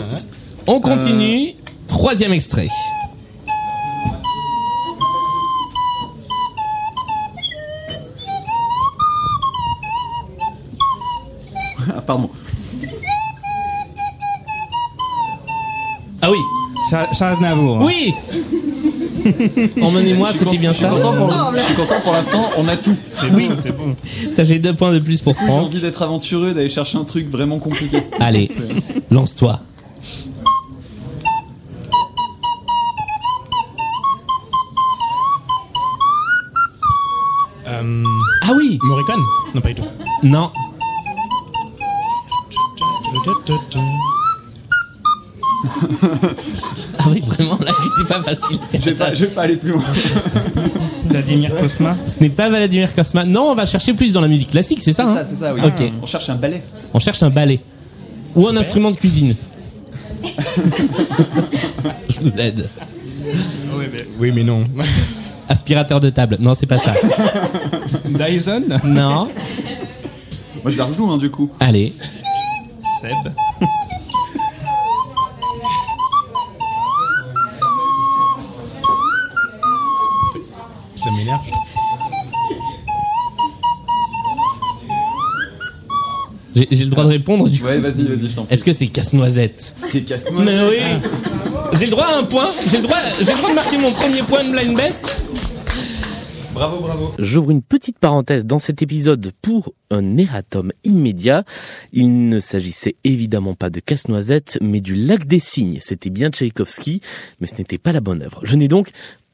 [0.68, 1.56] On continue.
[1.88, 2.68] Troisième extrait.
[11.96, 12.30] Ah, pardon.
[16.22, 16.38] Ah oui.
[16.90, 17.78] Charles Charles Aznavour.
[17.82, 17.86] hein.
[17.86, 18.14] Oui
[19.82, 20.90] Emmenez-moi, c'était bien ça.
[20.90, 22.96] suis content pour- Je suis content pour l'instant, on a tout.
[23.14, 23.96] C'est bon, c'est bon.
[24.32, 25.66] Ça fait deux points de plus pour J'ai Franck.
[25.66, 27.98] envie d'être aventureux, d'aller chercher un truc vraiment compliqué.
[28.20, 28.50] Allez,
[29.12, 29.60] lance-toi.
[37.68, 38.04] Euh,
[38.44, 39.22] Ah oui Morricone?
[39.54, 39.84] Non, pas du tout.
[40.24, 40.52] Non.
[47.00, 48.60] Ah oui, vraiment, là, j'étais pas facile.
[48.74, 49.82] Je vais pas, je vais pas aller plus loin.
[51.06, 51.98] Vladimir Cosma.
[52.06, 53.26] Ce n'est pas Vladimir Kosma.
[53.26, 55.36] Non, on va chercher plus dans la musique classique, c'est ça, C'est hein ça, c'est
[55.36, 55.62] ça, oui.
[55.64, 55.92] Ok.
[56.02, 56.62] On cherche un ballet.
[56.94, 57.60] On cherche un balai.
[58.36, 59.36] Ou un instrument de cuisine.
[62.10, 62.68] Je vous aide.
[63.76, 64.64] Oui, mais Oui, mais non.
[65.50, 66.38] Aspirateur de table.
[66.40, 66.94] Non, c'est pas ça.
[68.06, 68.64] Dyson.
[68.86, 69.28] Non.
[70.64, 71.50] Moi, je la rejoue, hein, du coup.
[71.60, 71.94] Allez.
[73.02, 73.34] Seb.
[86.56, 87.66] J'ai le droit de répondre du coup.
[87.66, 88.54] Ouais, vas-y, vas-y, je t'en prie.
[88.54, 90.44] Est-ce que c'est casse-noisette C'est casse-noix.
[90.44, 90.78] Mais oui
[91.74, 92.50] J'ai le droit à un point.
[92.70, 95.24] J'ai le droit, j'ai le droit de marquer mon premier point de Blind Best.
[96.54, 97.14] Bravo, bravo.
[97.18, 101.46] J'ouvre une petite parenthèse dans cet épisode pour un erratum immédiat.
[101.94, 105.80] Il ne s'agissait évidemment pas de Casse-Noisette, mais du Lac des Cygnes.
[105.80, 107.00] C'était bien Tchaïkovski,
[107.40, 108.42] mais ce n'était pas la bonne œuvre.
[108.44, 108.92] Je n'ai donc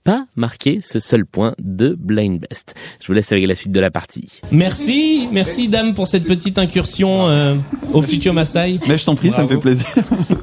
[0.07, 2.75] pas marqué ce seul point de Blind Best.
[3.01, 4.39] Je vous laisse avec la suite de la partie.
[4.53, 7.55] Merci, merci dame pour cette petite incursion euh,
[7.91, 8.79] au futur Maasai.
[8.87, 9.85] Mais je t'en prie, ça me fait plaisir.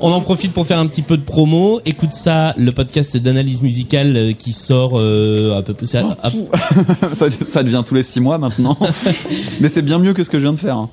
[0.00, 1.80] On en profite pour faire un petit peu de promo.
[1.86, 5.96] Écoute ça, le podcast d'analyse musicale euh, qui sort euh, à peu près.
[5.96, 8.76] à- à- ça, ça devient tous les 6 mois maintenant.
[9.60, 10.76] Mais c'est bien mieux que ce que je viens de faire.
[10.76, 10.90] hein.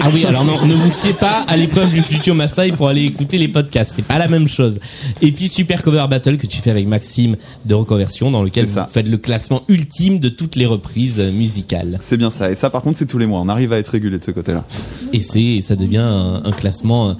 [0.00, 3.02] Ah oui, alors non, ne vous fiez pas à l'épreuve du futur Maasai pour aller
[3.04, 3.94] écouter les podcasts.
[3.96, 4.78] C'est pas la même chose.
[5.20, 8.74] Et puis Super Cover Battle que tu fais avec Maxime de Reconversion dans lequel vous
[8.74, 8.88] ça.
[8.90, 11.98] faites le classement ultime de toutes les reprises euh, musicales.
[12.00, 12.50] C'est bien ça.
[12.50, 13.40] Et ça, par contre, c'est tous les mois.
[13.40, 14.64] On arrive à être régulé de ce côté-là.
[15.12, 17.14] Et c'est, ça devient un, un classement euh,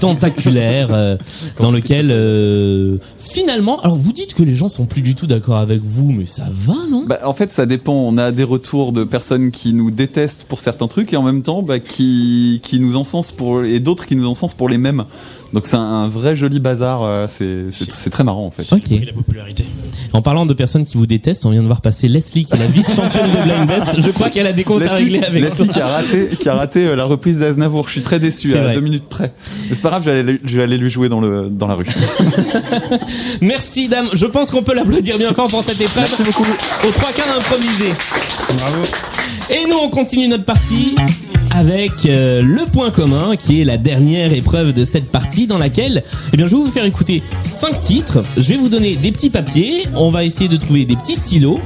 [0.00, 1.16] tentaculaire euh,
[1.60, 5.56] dans lequel euh, finalement, alors vous dites que les gens sont plus du tout d'accord
[5.56, 7.04] avec vous, mais ça va, non?
[7.06, 7.94] Bah, en fait, ça dépend.
[7.94, 11.42] On a des retours de personnes qui nous détestent pour certains trucs et en même
[11.42, 15.04] temps, bah, qui, qui nous encensent pour, et d'autres qui nous encensent pour les mêmes.
[15.52, 17.02] Donc c'est un vrai joli bazar.
[17.02, 18.70] euh, C'est, très marrant, en fait.
[18.74, 18.82] Ok.
[19.06, 19.64] la popularité.
[20.12, 22.58] En parlant de personnes qui vous détestent, on vient de voir passer Leslie qui est
[22.58, 24.00] la vice-championne de Blind Best.
[24.00, 25.74] Je crois qu'elle a des comptes à régler avec Leslie toi.
[25.74, 27.86] qui a raté, qui a raté euh, la reprise d'Aznavour.
[27.86, 28.74] Je suis très déçu à vrai.
[28.74, 29.32] deux minutes près.
[29.68, 31.86] Mais c'est pas grave, j'allais, lui- j'allais lui jouer dans le, dans la rue.
[33.40, 36.04] Merci dame, je pense qu'on peut l'applaudir bien fort pour cette épreuve.
[36.08, 36.46] Merci beaucoup.
[36.86, 37.92] Aux trois quarts improvisé.
[38.58, 38.82] Bravo.
[39.50, 40.94] Et nous on continue notre partie
[41.58, 46.04] avec euh, le point commun qui est la dernière épreuve de cette partie dans laquelle
[46.32, 48.22] eh bien je vais vous faire écouter cinq titres.
[48.36, 51.58] Je vais vous donner des petits papiers, on va essayer de trouver des petits stylos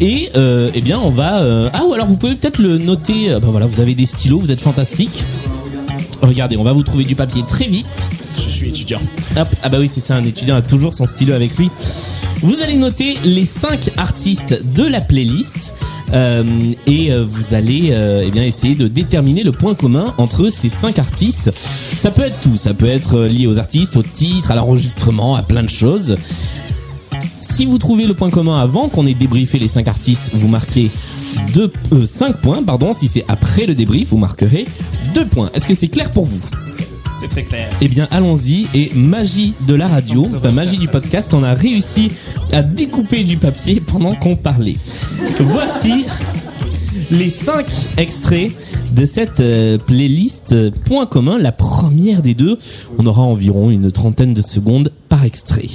[0.00, 3.32] et euh, eh bien on va euh, ah ou alors vous pouvez peut-être le noter.
[3.32, 5.24] euh, bah voilà, vous avez des stylos, vous êtes fantastiques.
[6.22, 8.08] Regardez, on va vous trouver du papier très vite.
[8.36, 9.00] Je suis étudiant.
[9.36, 11.70] Hop, ah bah oui, c'est ça, un étudiant a toujours son stylo avec lui.
[12.42, 15.74] Vous allez noter les 5 artistes de la playlist
[16.14, 20.70] euh, et euh, vous allez euh, eh essayer de déterminer le point commun entre ces
[20.70, 21.52] 5 artistes.
[21.96, 25.42] Ça peut être tout, ça peut être lié aux artistes, au titre, à l'enregistrement, à
[25.42, 26.16] plein de choses.
[27.42, 30.90] Si vous trouvez le point commun avant qu'on ait débriefé les 5 artistes, vous marquez
[31.52, 31.70] 2,
[32.06, 32.94] 5 points, pardon.
[32.94, 34.66] Si c'est après le débrief, vous marquerez
[35.14, 35.50] 2 points.
[35.52, 36.40] Est-ce que c'est clair pour vous?
[37.20, 37.70] C'est très clair.
[37.82, 38.66] eh bien, allons-y.
[38.72, 42.10] Et magie de la radio, enfin magie du podcast, on a réussi
[42.52, 44.76] à découper du papier pendant qu'on parlait.
[45.40, 46.06] Voici
[47.10, 47.66] les cinq
[47.98, 48.50] extraits
[48.94, 52.56] de cette euh, playlist euh, Point commun, la première des deux.
[52.98, 55.66] On aura environ une trentaine de secondes par extrait.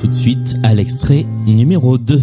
[0.00, 2.22] Tout de suite à l'extrait numéro 2.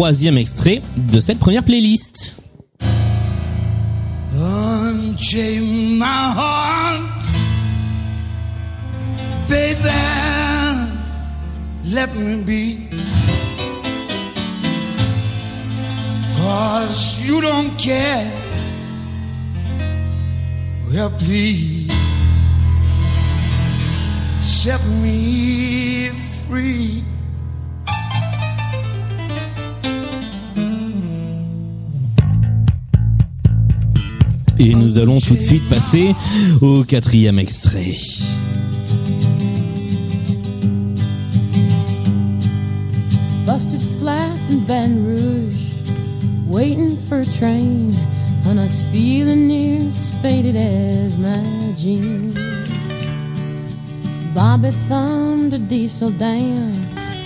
[0.00, 2.40] Troisième extrait de cette première playlist.
[9.46, 9.90] Baby.
[11.84, 12.88] Let me be.
[16.38, 18.24] Cause you don't care.
[20.90, 21.92] Well, please
[24.40, 26.08] set me
[26.48, 27.04] free.
[34.90, 36.14] Nous allons tout de suite passer
[36.60, 37.94] au quatrième extrait.
[43.46, 45.70] Busted flat in Baton Rouge,
[46.48, 47.94] waiting for a train,
[48.46, 52.34] and I was feeling near as faded as my jeans.
[54.34, 56.72] Bobby thumbed a diesel down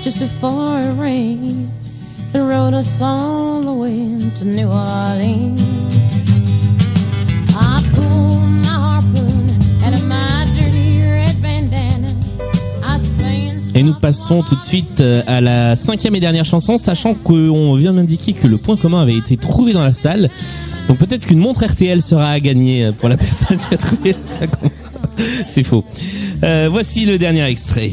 [0.02, 1.70] just before it rained
[2.34, 5.93] and rode us all the way to New Orleans.
[13.76, 17.74] Et nous passons tout de suite euh, à la cinquième et dernière chanson, sachant qu'on
[17.74, 20.30] vient m'indiquer que le point commun avait été trouvé dans la salle.
[20.86, 24.12] Donc peut-être qu'une montre RTL sera à gagner euh, pour la personne qui a trouvé
[24.12, 24.72] le point commun.
[25.46, 25.84] C'est faux.
[26.44, 27.92] Euh, voici le dernier extrait.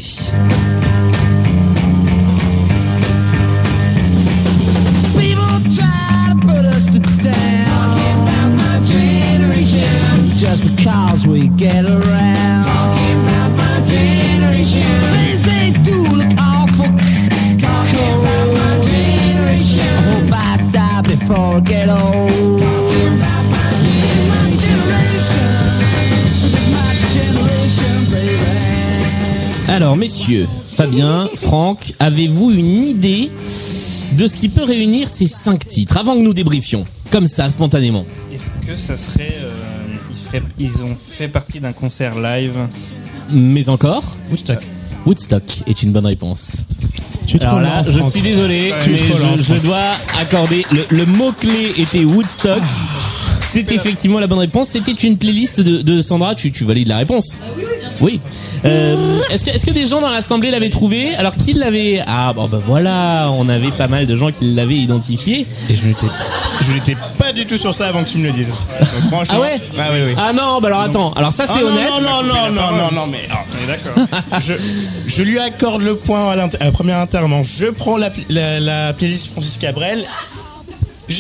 [10.38, 12.64] Just because we get around.
[12.66, 15.11] Talking about my generation.
[21.32, 22.60] Before I get old.
[22.60, 23.72] Talking about my
[24.58, 25.52] generation.
[26.44, 29.72] It's my generation, baby.
[29.72, 33.32] Alors messieurs, Fabien, Franck, avez-vous une idée
[34.18, 38.06] de ce qui peut réunir ces cinq titres avant que nous débriefions Comme ça, spontanément?
[38.34, 39.36] Est-ce que ça serait.
[39.42, 39.54] euh,
[40.12, 42.58] ils, feraient- ils ont fait partie d'un concert live?
[43.32, 44.04] Mais encore?
[44.30, 44.60] Woodstock.
[45.06, 46.58] Woodstock est une bonne réponse.
[47.28, 48.12] Tu es trop Alors là, lent, je Franck.
[48.12, 49.62] suis désolé, Tu es mais trop lent, je, je Franck.
[49.64, 49.86] dois
[50.20, 52.62] accorder le, le mot-clé était Woodstock.
[53.42, 54.70] C'est effectivement la bonne réponse.
[54.70, 56.36] C'était une playlist de, de Sandra.
[56.36, 57.40] Tu, tu valides la réponse
[58.02, 58.20] Oui.
[58.66, 61.16] Euh, est-ce que, des gens dans l'assemblée l'avaient trouvé?
[61.16, 62.02] Alors qui l'avait?
[62.08, 65.46] Ah bon bah voilà, on avait pas mal de gens qui l'avaient identifié.
[65.70, 66.08] Et je n'étais,
[66.68, 68.50] je n'étais pas du tout sur ça avant que tu me le dises.
[68.50, 69.36] Donc, franchement.
[69.38, 69.62] Ah ouais?
[69.78, 70.16] Ah oui, oui.
[70.18, 71.14] Ah non, bah alors attends.
[71.14, 71.90] Alors ça c'est Ah honnête.
[72.02, 74.40] Non, non, non, non, non, non, mais alors, on est d'accord.
[74.42, 74.54] je,
[75.08, 77.44] je lui accorde le point à, à la première internement.
[77.44, 80.06] Je prends la, la, la playlist Francis Cabrel.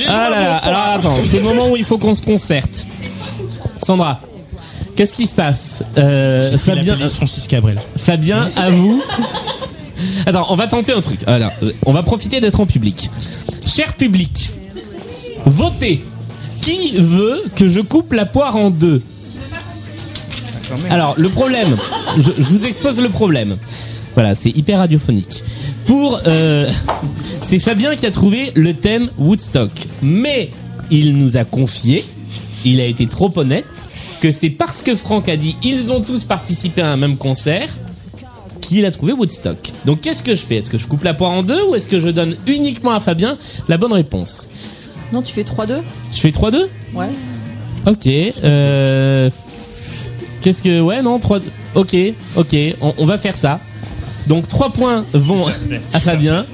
[0.07, 2.88] Ah là alors attends, c'est le moment où il faut qu'on se concerte.
[3.84, 4.21] Sandra,
[4.95, 7.79] qu'est-ce qui se passe euh, Fabien, Francis Cabrel.
[7.97, 9.03] Fabien, à vous.
[10.25, 11.19] Attends, on va tenter un truc.
[11.85, 13.09] On va profiter d'être en public.
[13.65, 14.51] Cher public,
[15.45, 16.03] votez.
[16.61, 19.01] Qui veut que je coupe la poire en deux
[20.91, 21.75] Alors, le problème,
[22.17, 23.57] je, je vous expose le problème.
[24.13, 25.43] Voilà, c'est hyper radiophonique.
[25.85, 26.69] Pour, euh,
[27.41, 29.71] c'est Fabien qui a trouvé le thème Woodstock,
[30.01, 30.49] mais
[30.89, 32.05] il nous a confié,
[32.65, 33.87] il a été trop honnête,
[34.22, 37.67] que c'est parce que Franck a dit ils ont tous participé à un même concert
[38.61, 39.57] qu'il a trouvé Woodstock.
[39.86, 40.57] Donc qu'est-ce que je fais?
[40.57, 42.99] Est-ce que je coupe la poire en deux ou est-ce que je donne uniquement à
[42.99, 44.47] Fabien la bonne réponse?
[45.11, 45.82] Non, tu fais 3-2
[46.13, 47.09] Je fais 3-2 Ouais.
[47.86, 48.07] Ok.
[48.07, 49.30] Euh...
[50.41, 50.80] Qu'est-ce que...
[50.80, 51.39] Ouais, non, 3...
[51.76, 51.95] Ok,
[52.36, 53.59] ok, on, on va faire ça.
[54.28, 55.47] Donc 3 points vont
[55.93, 56.45] à Fabien,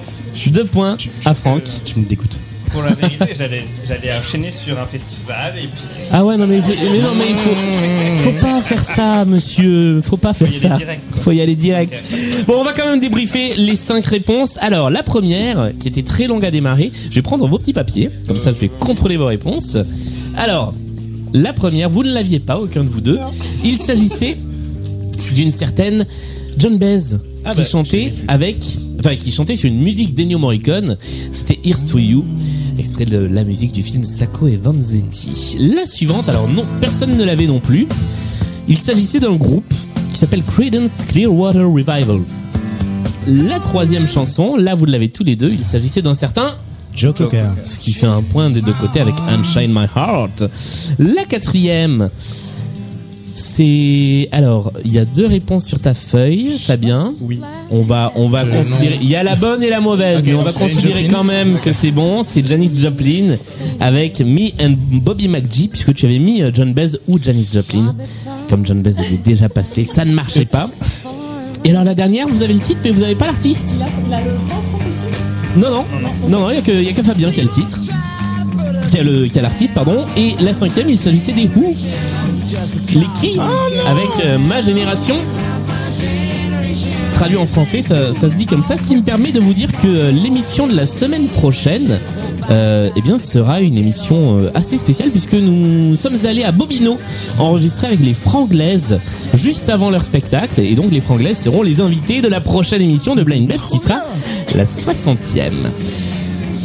[0.46, 1.64] 2 points à Franck.
[1.86, 2.40] Tu me dégoûtes.
[2.72, 5.84] Pour la vérité, j'allais, j'allais enchaîner sur un festival et puis.
[6.12, 10.02] Ah ouais, non mais, mais non mais il faut, faut pas faire ça, monsieur.
[10.02, 10.78] Faut pas faire y aller ça.
[10.78, 11.02] direct.
[11.20, 12.04] Faut y aller direct.
[12.48, 14.58] Bon, on va quand même débriefer les cinq réponses.
[14.62, 18.10] Alors, la première, qui était très longue à démarrer, je vais prendre vos petits papiers,
[18.28, 19.78] comme ça je vais contrôler vos réponses.
[20.36, 20.74] Alors,
[21.34, 23.20] la première, vous ne l'aviez pas, aucun de vous deux.
[23.64, 24.38] Il s'agissait
[25.34, 26.06] d'une certaine
[26.58, 28.58] John Baez Ah qui bah, chantait avec,
[29.00, 30.98] enfin qui chantait sur une musique d'Ennio Morricone.
[31.32, 32.26] C'était Here's to You,
[32.80, 35.58] extrait de la musique du film Sacco et Vanzetti.
[35.76, 37.88] La suivante, alors non, personne ne l'avait non plus.
[38.68, 39.74] Il s'agissait d'un groupe
[40.10, 42.22] qui s'appelle Creedence Clearwater Revival.
[43.28, 46.56] La troisième chanson, là vous l'avez tous les deux, il s'agissait d'un certain
[46.94, 47.50] Joe Cocker.
[47.64, 50.44] ce qui fait un point des deux côtés avec Unshine My Heart.
[50.98, 52.10] La quatrième,
[53.38, 57.14] c'est alors il y a deux réponses sur ta feuille, Fabien.
[57.22, 57.40] Oui.
[57.70, 58.98] On va on va considérer.
[59.02, 61.72] Il y a la bonne et la mauvaise, mais on va considérer quand même que
[61.72, 62.24] c'est bon.
[62.24, 63.36] C'est Janis Joplin
[63.80, 64.74] avec Me and
[65.04, 67.96] Bobby McGee, puisque tu avais mis euh, John Baez ou Janis Joplin.
[68.50, 70.68] Comme John Baez avait déjà passé, ça ne marchait pas.
[71.64, 73.80] Et alors la dernière, vous avez le titre, mais vous n'avez pas l'artiste.
[75.58, 75.86] Non, non,
[76.30, 77.78] non, non, il n'y a, que- il y a que Fabien qui a le titre,
[78.88, 80.06] qui a le- qui a l'artiste, pardon.
[80.16, 81.74] Et la cinquième, il s'agissait des Who,
[82.94, 85.16] les qui, avec euh, ma génération.
[87.14, 89.54] Traduit en français, ça, ça se dit comme ça, ce qui me permet de vous
[89.54, 92.00] dire que euh, l'émission de la semaine prochaine,
[92.52, 96.98] euh, eh bien, sera une émission assez spéciale puisque nous sommes allés à Bobino
[97.40, 99.00] enregistrer avec les Franglaises
[99.34, 103.16] juste avant leur spectacle et donc les Franglaises seront les invités de la prochaine émission
[103.16, 104.00] de Blind Best qui sera
[104.56, 105.52] la 60e.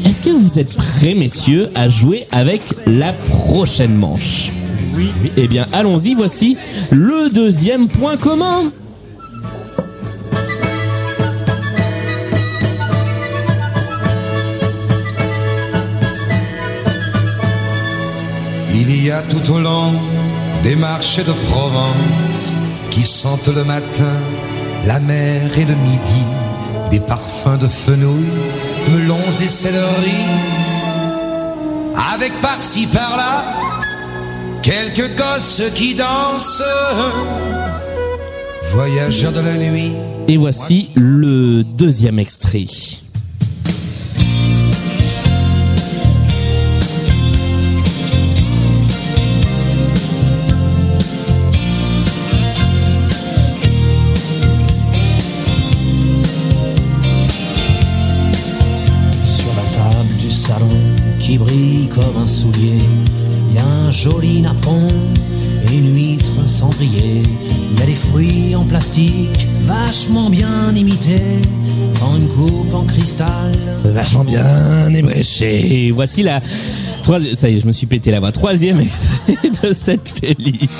[0.04, 4.52] Est-ce que vous êtes prêts, messieurs, à jouer avec la prochaine manche?
[5.36, 6.56] Eh bien, allons-y, voici
[6.90, 8.72] le deuxième point commun.
[18.74, 19.94] Il y a tout au long
[20.62, 22.54] des marchés de Provence
[22.90, 24.14] qui sentent le matin
[24.86, 26.24] la mer et le midi,
[26.90, 28.26] des parfums de fenouil,
[28.90, 30.24] melons et céleri,
[32.14, 33.61] avec par-ci par-là
[34.62, 36.62] quelques gosses qui dansent,
[38.72, 39.92] voyageurs de la nuit.
[40.28, 42.66] Et voici le deuxième extrait.
[64.02, 64.88] Joli napon
[65.72, 67.22] une huître cendrier.
[67.70, 71.40] Il y a des fruits en plastique vachement bien imités,
[72.00, 73.52] dans une coupe en cristal.
[73.84, 75.92] Vachement bien ébréché.
[75.92, 76.40] Voici la
[77.04, 77.36] troisième.
[77.36, 78.32] Ça y est, je me suis pété la voix.
[78.32, 80.70] Troisième extrait de cette playlist.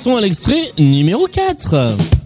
[0.00, 2.19] Passons à l'extrait numéro 4.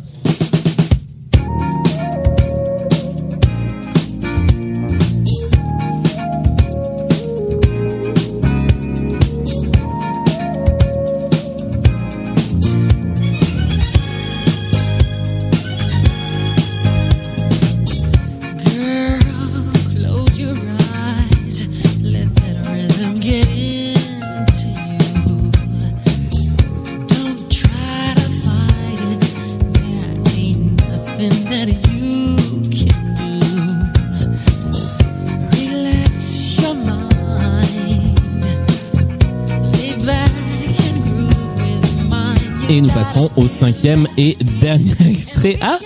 [43.37, 45.57] Au cinquième et dernier extrait.
[45.62, 45.78] Ah,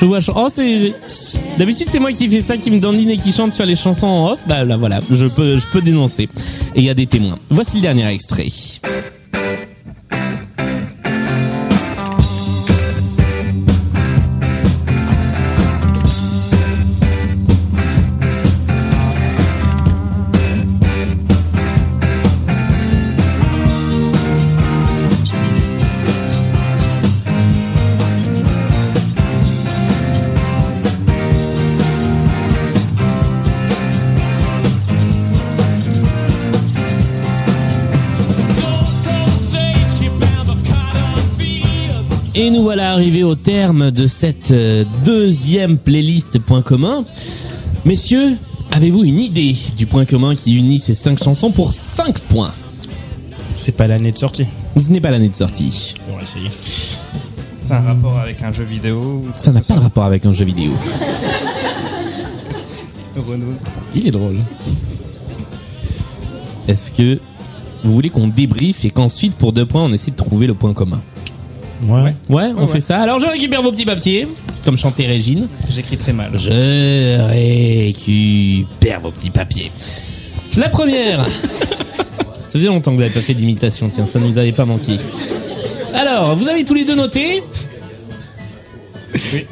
[0.00, 0.18] je vois.
[0.34, 0.92] Oh, c'est.
[1.58, 4.06] D'habitude, c'est moi qui fais ça, qui me dandine et qui chante sur les chansons
[4.06, 4.40] en off.
[4.46, 6.24] Bah là, voilà, je peux, je peux dénoncer.
[6.74, 7.38] Et il y a des témoins.
[7.50, 8.48] Voici le dernier extrait.
[42.38, 47.06] Et nous voilà arrivés au terme de cette euh, deuxième playlist point commun.
[47.86, 48.36] Messieurs,
[48.72, 52.52] avez-vous une idée du point commun qui unit ces cinq chansons pour 5 points?
[53.56, 54.46] C'est pas l'année de sortie.
[54.78, 55.94] Ce n'est pas l'année de sortie.
[56.12, 56.50] On va essayer.
[57.64, 59.24] C'est un rapport avec un jeu vidéo.
[59.34, 60.72] Ça n'a pas de rapport avec un jeu vidéo.
[63.94, 64.36] Il est drôle.
[66.68, 67.18] Est-ce que
[67.82, 70.74] vous voulez qu'on débriefe et qu'ensuite, pour deux points, on essaie de trouver le point
[70.74, 71.00] commun?
[71.82, 72.14] Ouais.
[72.28, 72.80] Ouais, on Ouais, fait ouais.
[72.80, 72.98] ça.
[73.00, 74.26] Alors je récupère vos petits papiers,
[74.64, 75.48] comme chantait Régine.
[75.70, 76.30] J'écris très mal.
[76.34, 79.70] Je récupère vos petits papiers.
[80.56, 81.24] La première.
[82.48, 84.64] ça faisait longtemps que vous n'avez pas fait d'imitation, tiens, ça ne nous avait pas
[84.64, 84.96] manqué.
[85.94, 87.42] Alors, vous avez tous les deux noté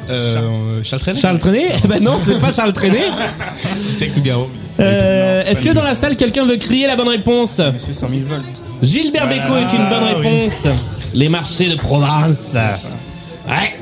[0.09, 3.05] Euh, Charles Trenet Charles Trenet Eh Ben non, c'est pas Charles Trenet.
[3.81, 4.49] C'était avec Nougaro.
[4.79, 8.21] Euh, Est-ce que dans la salle, quelqu'un veut crier la bonne réponse Monsieur 100 000
[8.27, 8.45] volts.
[8.81, 9.67] Gilbert Bécaud Voilà.
[9.67, 10.25] est une bonne Ah, oui.
[11.15, 12.55] Les marchés de Provence.
[13.47, 13.75] Ouais.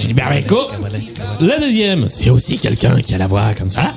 [0.00, 0.66] Gilbert Bécaud.
[1.40, 3.92] La deuxième, c'est aussi quelqu'un qui a la voix comme ça.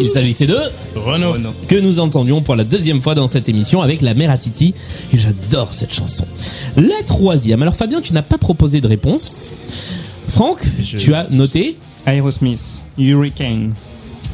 [0.00, 0.56] Il s'agissait de
[0.94, 1.34] Renault.
[1.68, 4.74] que nous entendions pour la deuxième fois dans cette émission avec la mère à Titi.
[5.12, 6.26] Et j'adore cette chanson.
[6.76, 7.60] La troisième.
[7.62, 9.52] Alors Fabien, tu n'as pas proposé de réponse.
[10.28, 10.60] Franck,
[10.98, 12.80] tu as noté Aerosmith.
[12.98, 13.74] Hurricane.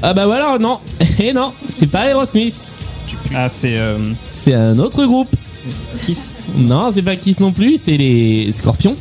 [0.02, 0.78] Ah bah voilà, non.
[1.18, 2.84] Et non, c'est pas Aerosmith.
[3.34, 3.76] Ah, c'est.
[3.78, 5.34] euh, C'est un autre groupe.
[6.02, 6.46] Kiss.
[6.56, 8.96] Non, c'est pas Kiss non plus, c'est les Scorpions.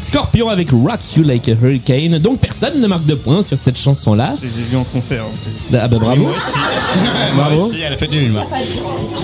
[0.00, 2.18] Scorpion avec Rock You Like a Hurricane.
[2.18, 4.34] Donc personne ne marque de points sur cette chanson-là.
[4.42, 5.74] Je les ai vus en concert en plus.
[5.74, 6.24] Ah bah bravo.
[6.24, 6.52] Moi aussi.
[7.34, 7.56] Bravo.
[7.56, 8.44] Moi aussi, à la fête de l'humain.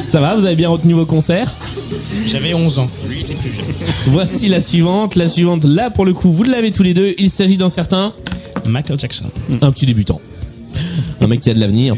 [0.08, 1.52] Ça va, vous avez bien retenu vos concerts?
[2.26, 2.88] J'avais 11 ans.
[3.08, 3.64] Lui, il était plus jeune.
[4.06, 5.16] Voici la suivante.
[5.16, 7.14] La suivante, là pour le coup, vous l'avez tous les deux.
[7.18, 8.14] Il s'agit d'un certain,
[8.66, 9.26] Michael Jackson.
[9.60, 10.20] un petit débutant.
[11.30, 11.94] Mec qui a de l'avenir.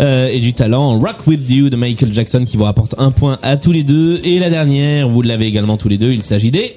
[0.00, 0.98] Euh, et du talent.
[0.98, 4.20] Rock With You de Michael Jackson qui vous rapporte un point à tous les deux.
[4.24, 6.12] Et la dernière, vous l'avez également tous les deux.
[6.12, 6.76] Il s'agit des...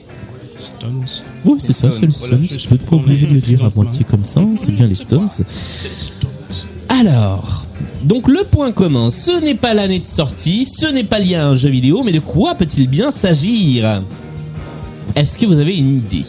[0.59, 1.05] Stones.
[1.45, 2.45] Oui, c'est ça, c'est le Stones.
[2.49, 4.41] je Je peux pas obligé de le dire à moitié comme ça.
[4.55, 5.27] C'est bien les Stones.
[6.89, 7.65] Alors,
[8.03, 11.47] donc le point commun, ce n'est pas l'année de sortie, ce n'est pas lié à
[11.47, 14.01] un jeu vidéo, mais de quoi peut-il bien s'agir?
[15.15, 16.23] Est-ce que vous avez une idée?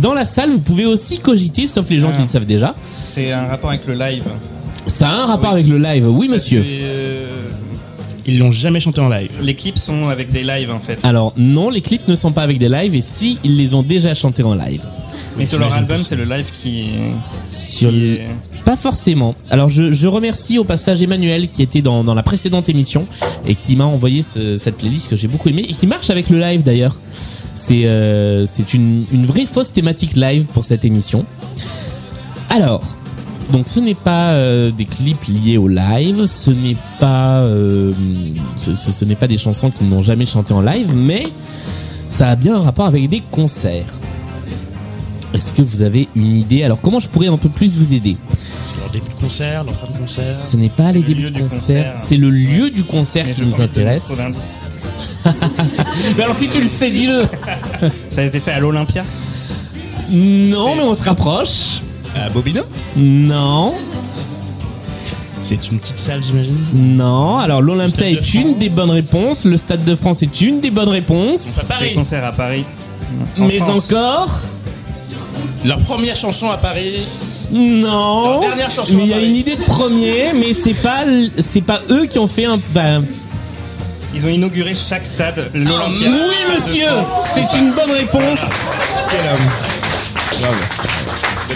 [0.00, 2.16] Dans la salle, vous pouvez aussi cogiter, sauf les gens Ah.
[2.16, 2.74] qui le savent déjà.
[2.84, 4.24] C'est un rapport avec le live.
[4.86, 5.60] Ça a un rapport Oui.
[5.60, 6.60] avec le live, oui monsieur.
[6.60, 7.26] Et, euh,
[8.26, 9.30] Ils l'ont jamais chanté en live.
[9.40, 10.98] les clips sont avec des lives en fait.
[11.02, 13.82] Alors non, les clips ne sont pas avec des lives, et si, ils les ont
[13.82, 14.82] déjà chantés en live.
[15.36, 16.86] Mais sur leur j'imagine album, que c'est le live qui.
[17.48, 18.26] Sur qui le- est-
[18.64, 19.34] Pas forcément.
[19.50, 23.06] Alors je, je remercie au passage Emmanuel qui était dans, dans la précédente émission
[23.46, 26.30] et qui m'a envoyé ce- cette playlist que j'ai beaucoup aimée et qui marche avec
[26.30, 26.96] le live d'ailleurs.
[27.54, 31.24] C'est euh, c'est une, une vraie fausse thématique live pour cette émission.
[32.48, 32.82] Alors,
[33.52, 37.92] donc ce n'est pas euh, des clips liés au live, ce n'est pas euh,
[38.56, 41.26] ce, ce- ce n'est pas des chansons qui n'ont jamais chanté en live, mais
[42.08, 43.86] ça a bien un rapport avec des concerts.
[45.34, 46.64] Est-ce que vous avez une idée?
[46.64, 48.16] Alors comment je pourrais un peu plus vous aider?
[48.36, 50.34] C'est leur début de concert, leur fin de concert.
[50.34, 53.42] Ce n'est pas les Le débuts de du concert, c'est le lieu du concert qui
[53.42, 54.10] nous intéresse.
[56.16, 57.24] Mais alors si tu le sais, dis-le.
[58.10, 59.04] Ça a été fait à l'Olympia
[60.10, 61.80] Non, mais on se rapproche.
[62.16, 62.62] À Bobino
[62.96, 63.74] Non.
[65.42, 66.58] C'est une petite salle, j'imagine.
[66.74, 70.60] Non, alors l'Olympia est de une des bonnes réponses, le Stade de France est une
[70.60, 71.40] des bonnes réponses.
[71.40, 72.64] C'est le concert à Paris.
[73.38, 73.90] En Mais France.
[73.92, 74.38] encore
[75.64, 77.00] Leur première chanson à Paris.
[77.52, 78.32] Non.
[78.32, 79.28] Leur dernière chanson Mais il y a Paris.
[79.28, 81.04] une idée de premier, mais c'est pas
[81.38, 82.60] c'est pas eux qui ont fait un.
[82.74, 83.02] ben,
[84.14, 86.10] Ils ont inauguré chaque stade, l'Olympia.
[86.10, 86.88] oui, monsieur,
[87.24, 88.40] c'est une bonne réponse.
[89.08, 90.50] Quel homme.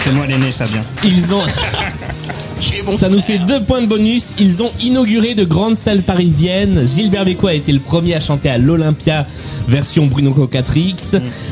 [0.03, 0.81] C'est moi l'aîné, Fabien.
[1.03, 1.41] Ils ont.
[2.97, 4.33] Ça nous fait deux points de bonus.
[4.39, 6.87] Ils ont inauguré de grandes salles parisiennes.
[6.87, 9.25] Gilbert Bécaud a été le premier à chanter à l'Olympia
[9.67, 10.95] version Bruno Cocatrix.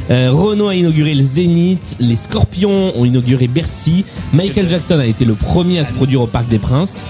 [0.10, 1.96] Euh, Renault a inauguré le Zénith.
[2.00, 4.06] Les Scorpions ont inauguré Bercy.
[4.34, 7.08] Michael Jackson a été le premier à se produire au Parc des Princes.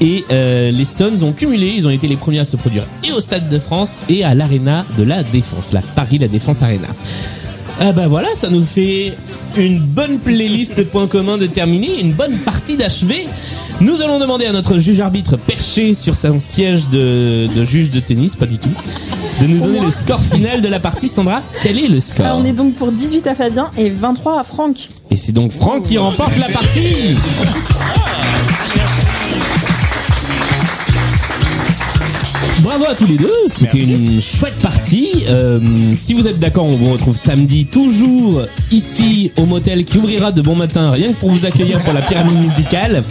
[0.00, 1.72] Et euh, les Stones ont cumulé.
[1.76, 4.34] Ils ont été les premiers à se produire et au Stade de France et à
[4.34, 6.88] l'Arena de la Défense, la Paris La Défense Arena.
[7.80, 9.12] Ah bah voilà, ça nous fait
[9.56, 13.26] une bonne playlist point commun de terminer, une bonne partie d'achevée.
[13.80, 18.00] Nous allons demander à notre juge arbitre perché sur son siège de, de juge de
[18.00, 18.70] tennis, pas du tout,
[19.40, 21.08] de nous donner le score final de la partie.
[21.08, 24.40] Sandra, quel est le Alors, score on est donc pour 18 à Fabien et 23
[24.40, 24.88] à Franck.
[25.10, 27.16] Et c'est donc Franck qui remporte la partie.
[32.62, 35.24] Bravo à tous les deux, c'était une chouette partie.
[35.28, 35.58] Euh,
[35.96, 40.42] si vous êtes d'accord, on vous retrouve samedi toujours ici au motel qui ouvrira de
[40.42, 43.02] bon matin rien que pour vous accueillir pour la pyramide musicale,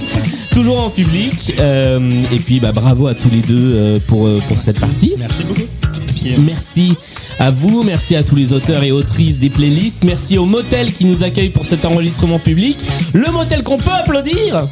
[0.53, 1.53] toujours en public.
[1.59, 5.15] Euh, et puis bah, bravo à tous les deux euh, pour, pour cette partie.
[5.17, 5.67] Merci beaucoup.
[6.39, 6.93] Merci
[7.37, 11.05] à vous, merci à tous les auteurs et autrices des playlists, merci au motel qui
[11.05, 14.67] nous accueille pour cet enregistrement public, le motel qu'on peut applaudir.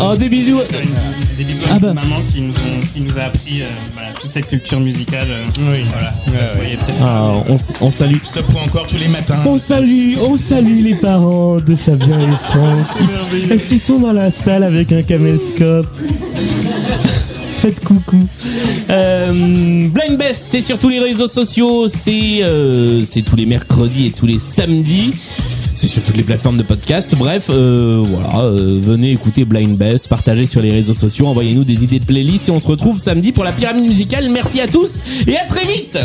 [0.00, 0.60] Oh, des bisous.
[1.36, 1.92] Des bisous Ah à bah.
[1.94, 5.26] maman qui nous, ont- qui nous a appris euh, voilà, toute cette culture musicale.
[5.28, 5.84] euh, Oui.
[5.92, 6.44] Voilà.
[6.46, 7.32] Ça se voyait peut-être Ah,
[7.80, 8.16] on, salue.
[8.24, 9.36] Je te prends encore tous les matins.
[9.44, 12.86] On salue, on salue les parents de Fabien et Franck.
[13.50, 15.86] Est-ce qu'ils sont dans la salle avec un caméscope?
[17.54, 18.24] Faites coucou.
[18.90, 24.06] Euh, Blind Best, c'est sur tous les réseaux sociaux, c'est euh, c'est tous les mercredis
[24.06, 25.12] et tous les samedis.
[25.78, 27.14] C'est sur toutes les plateformes de podcast.
[27.16, 31.84] Bref, euh, voilà, euh, venez écouter Blind Best, partagez sur les réseaux sociaux, envoyez-nous des
[31.84, 34.28] idées de playlist et on se retrouve samedi pour la pyramide musicale.
[34.28, 34.98] Merci à tous
[35.28, 35.96] et à très vite.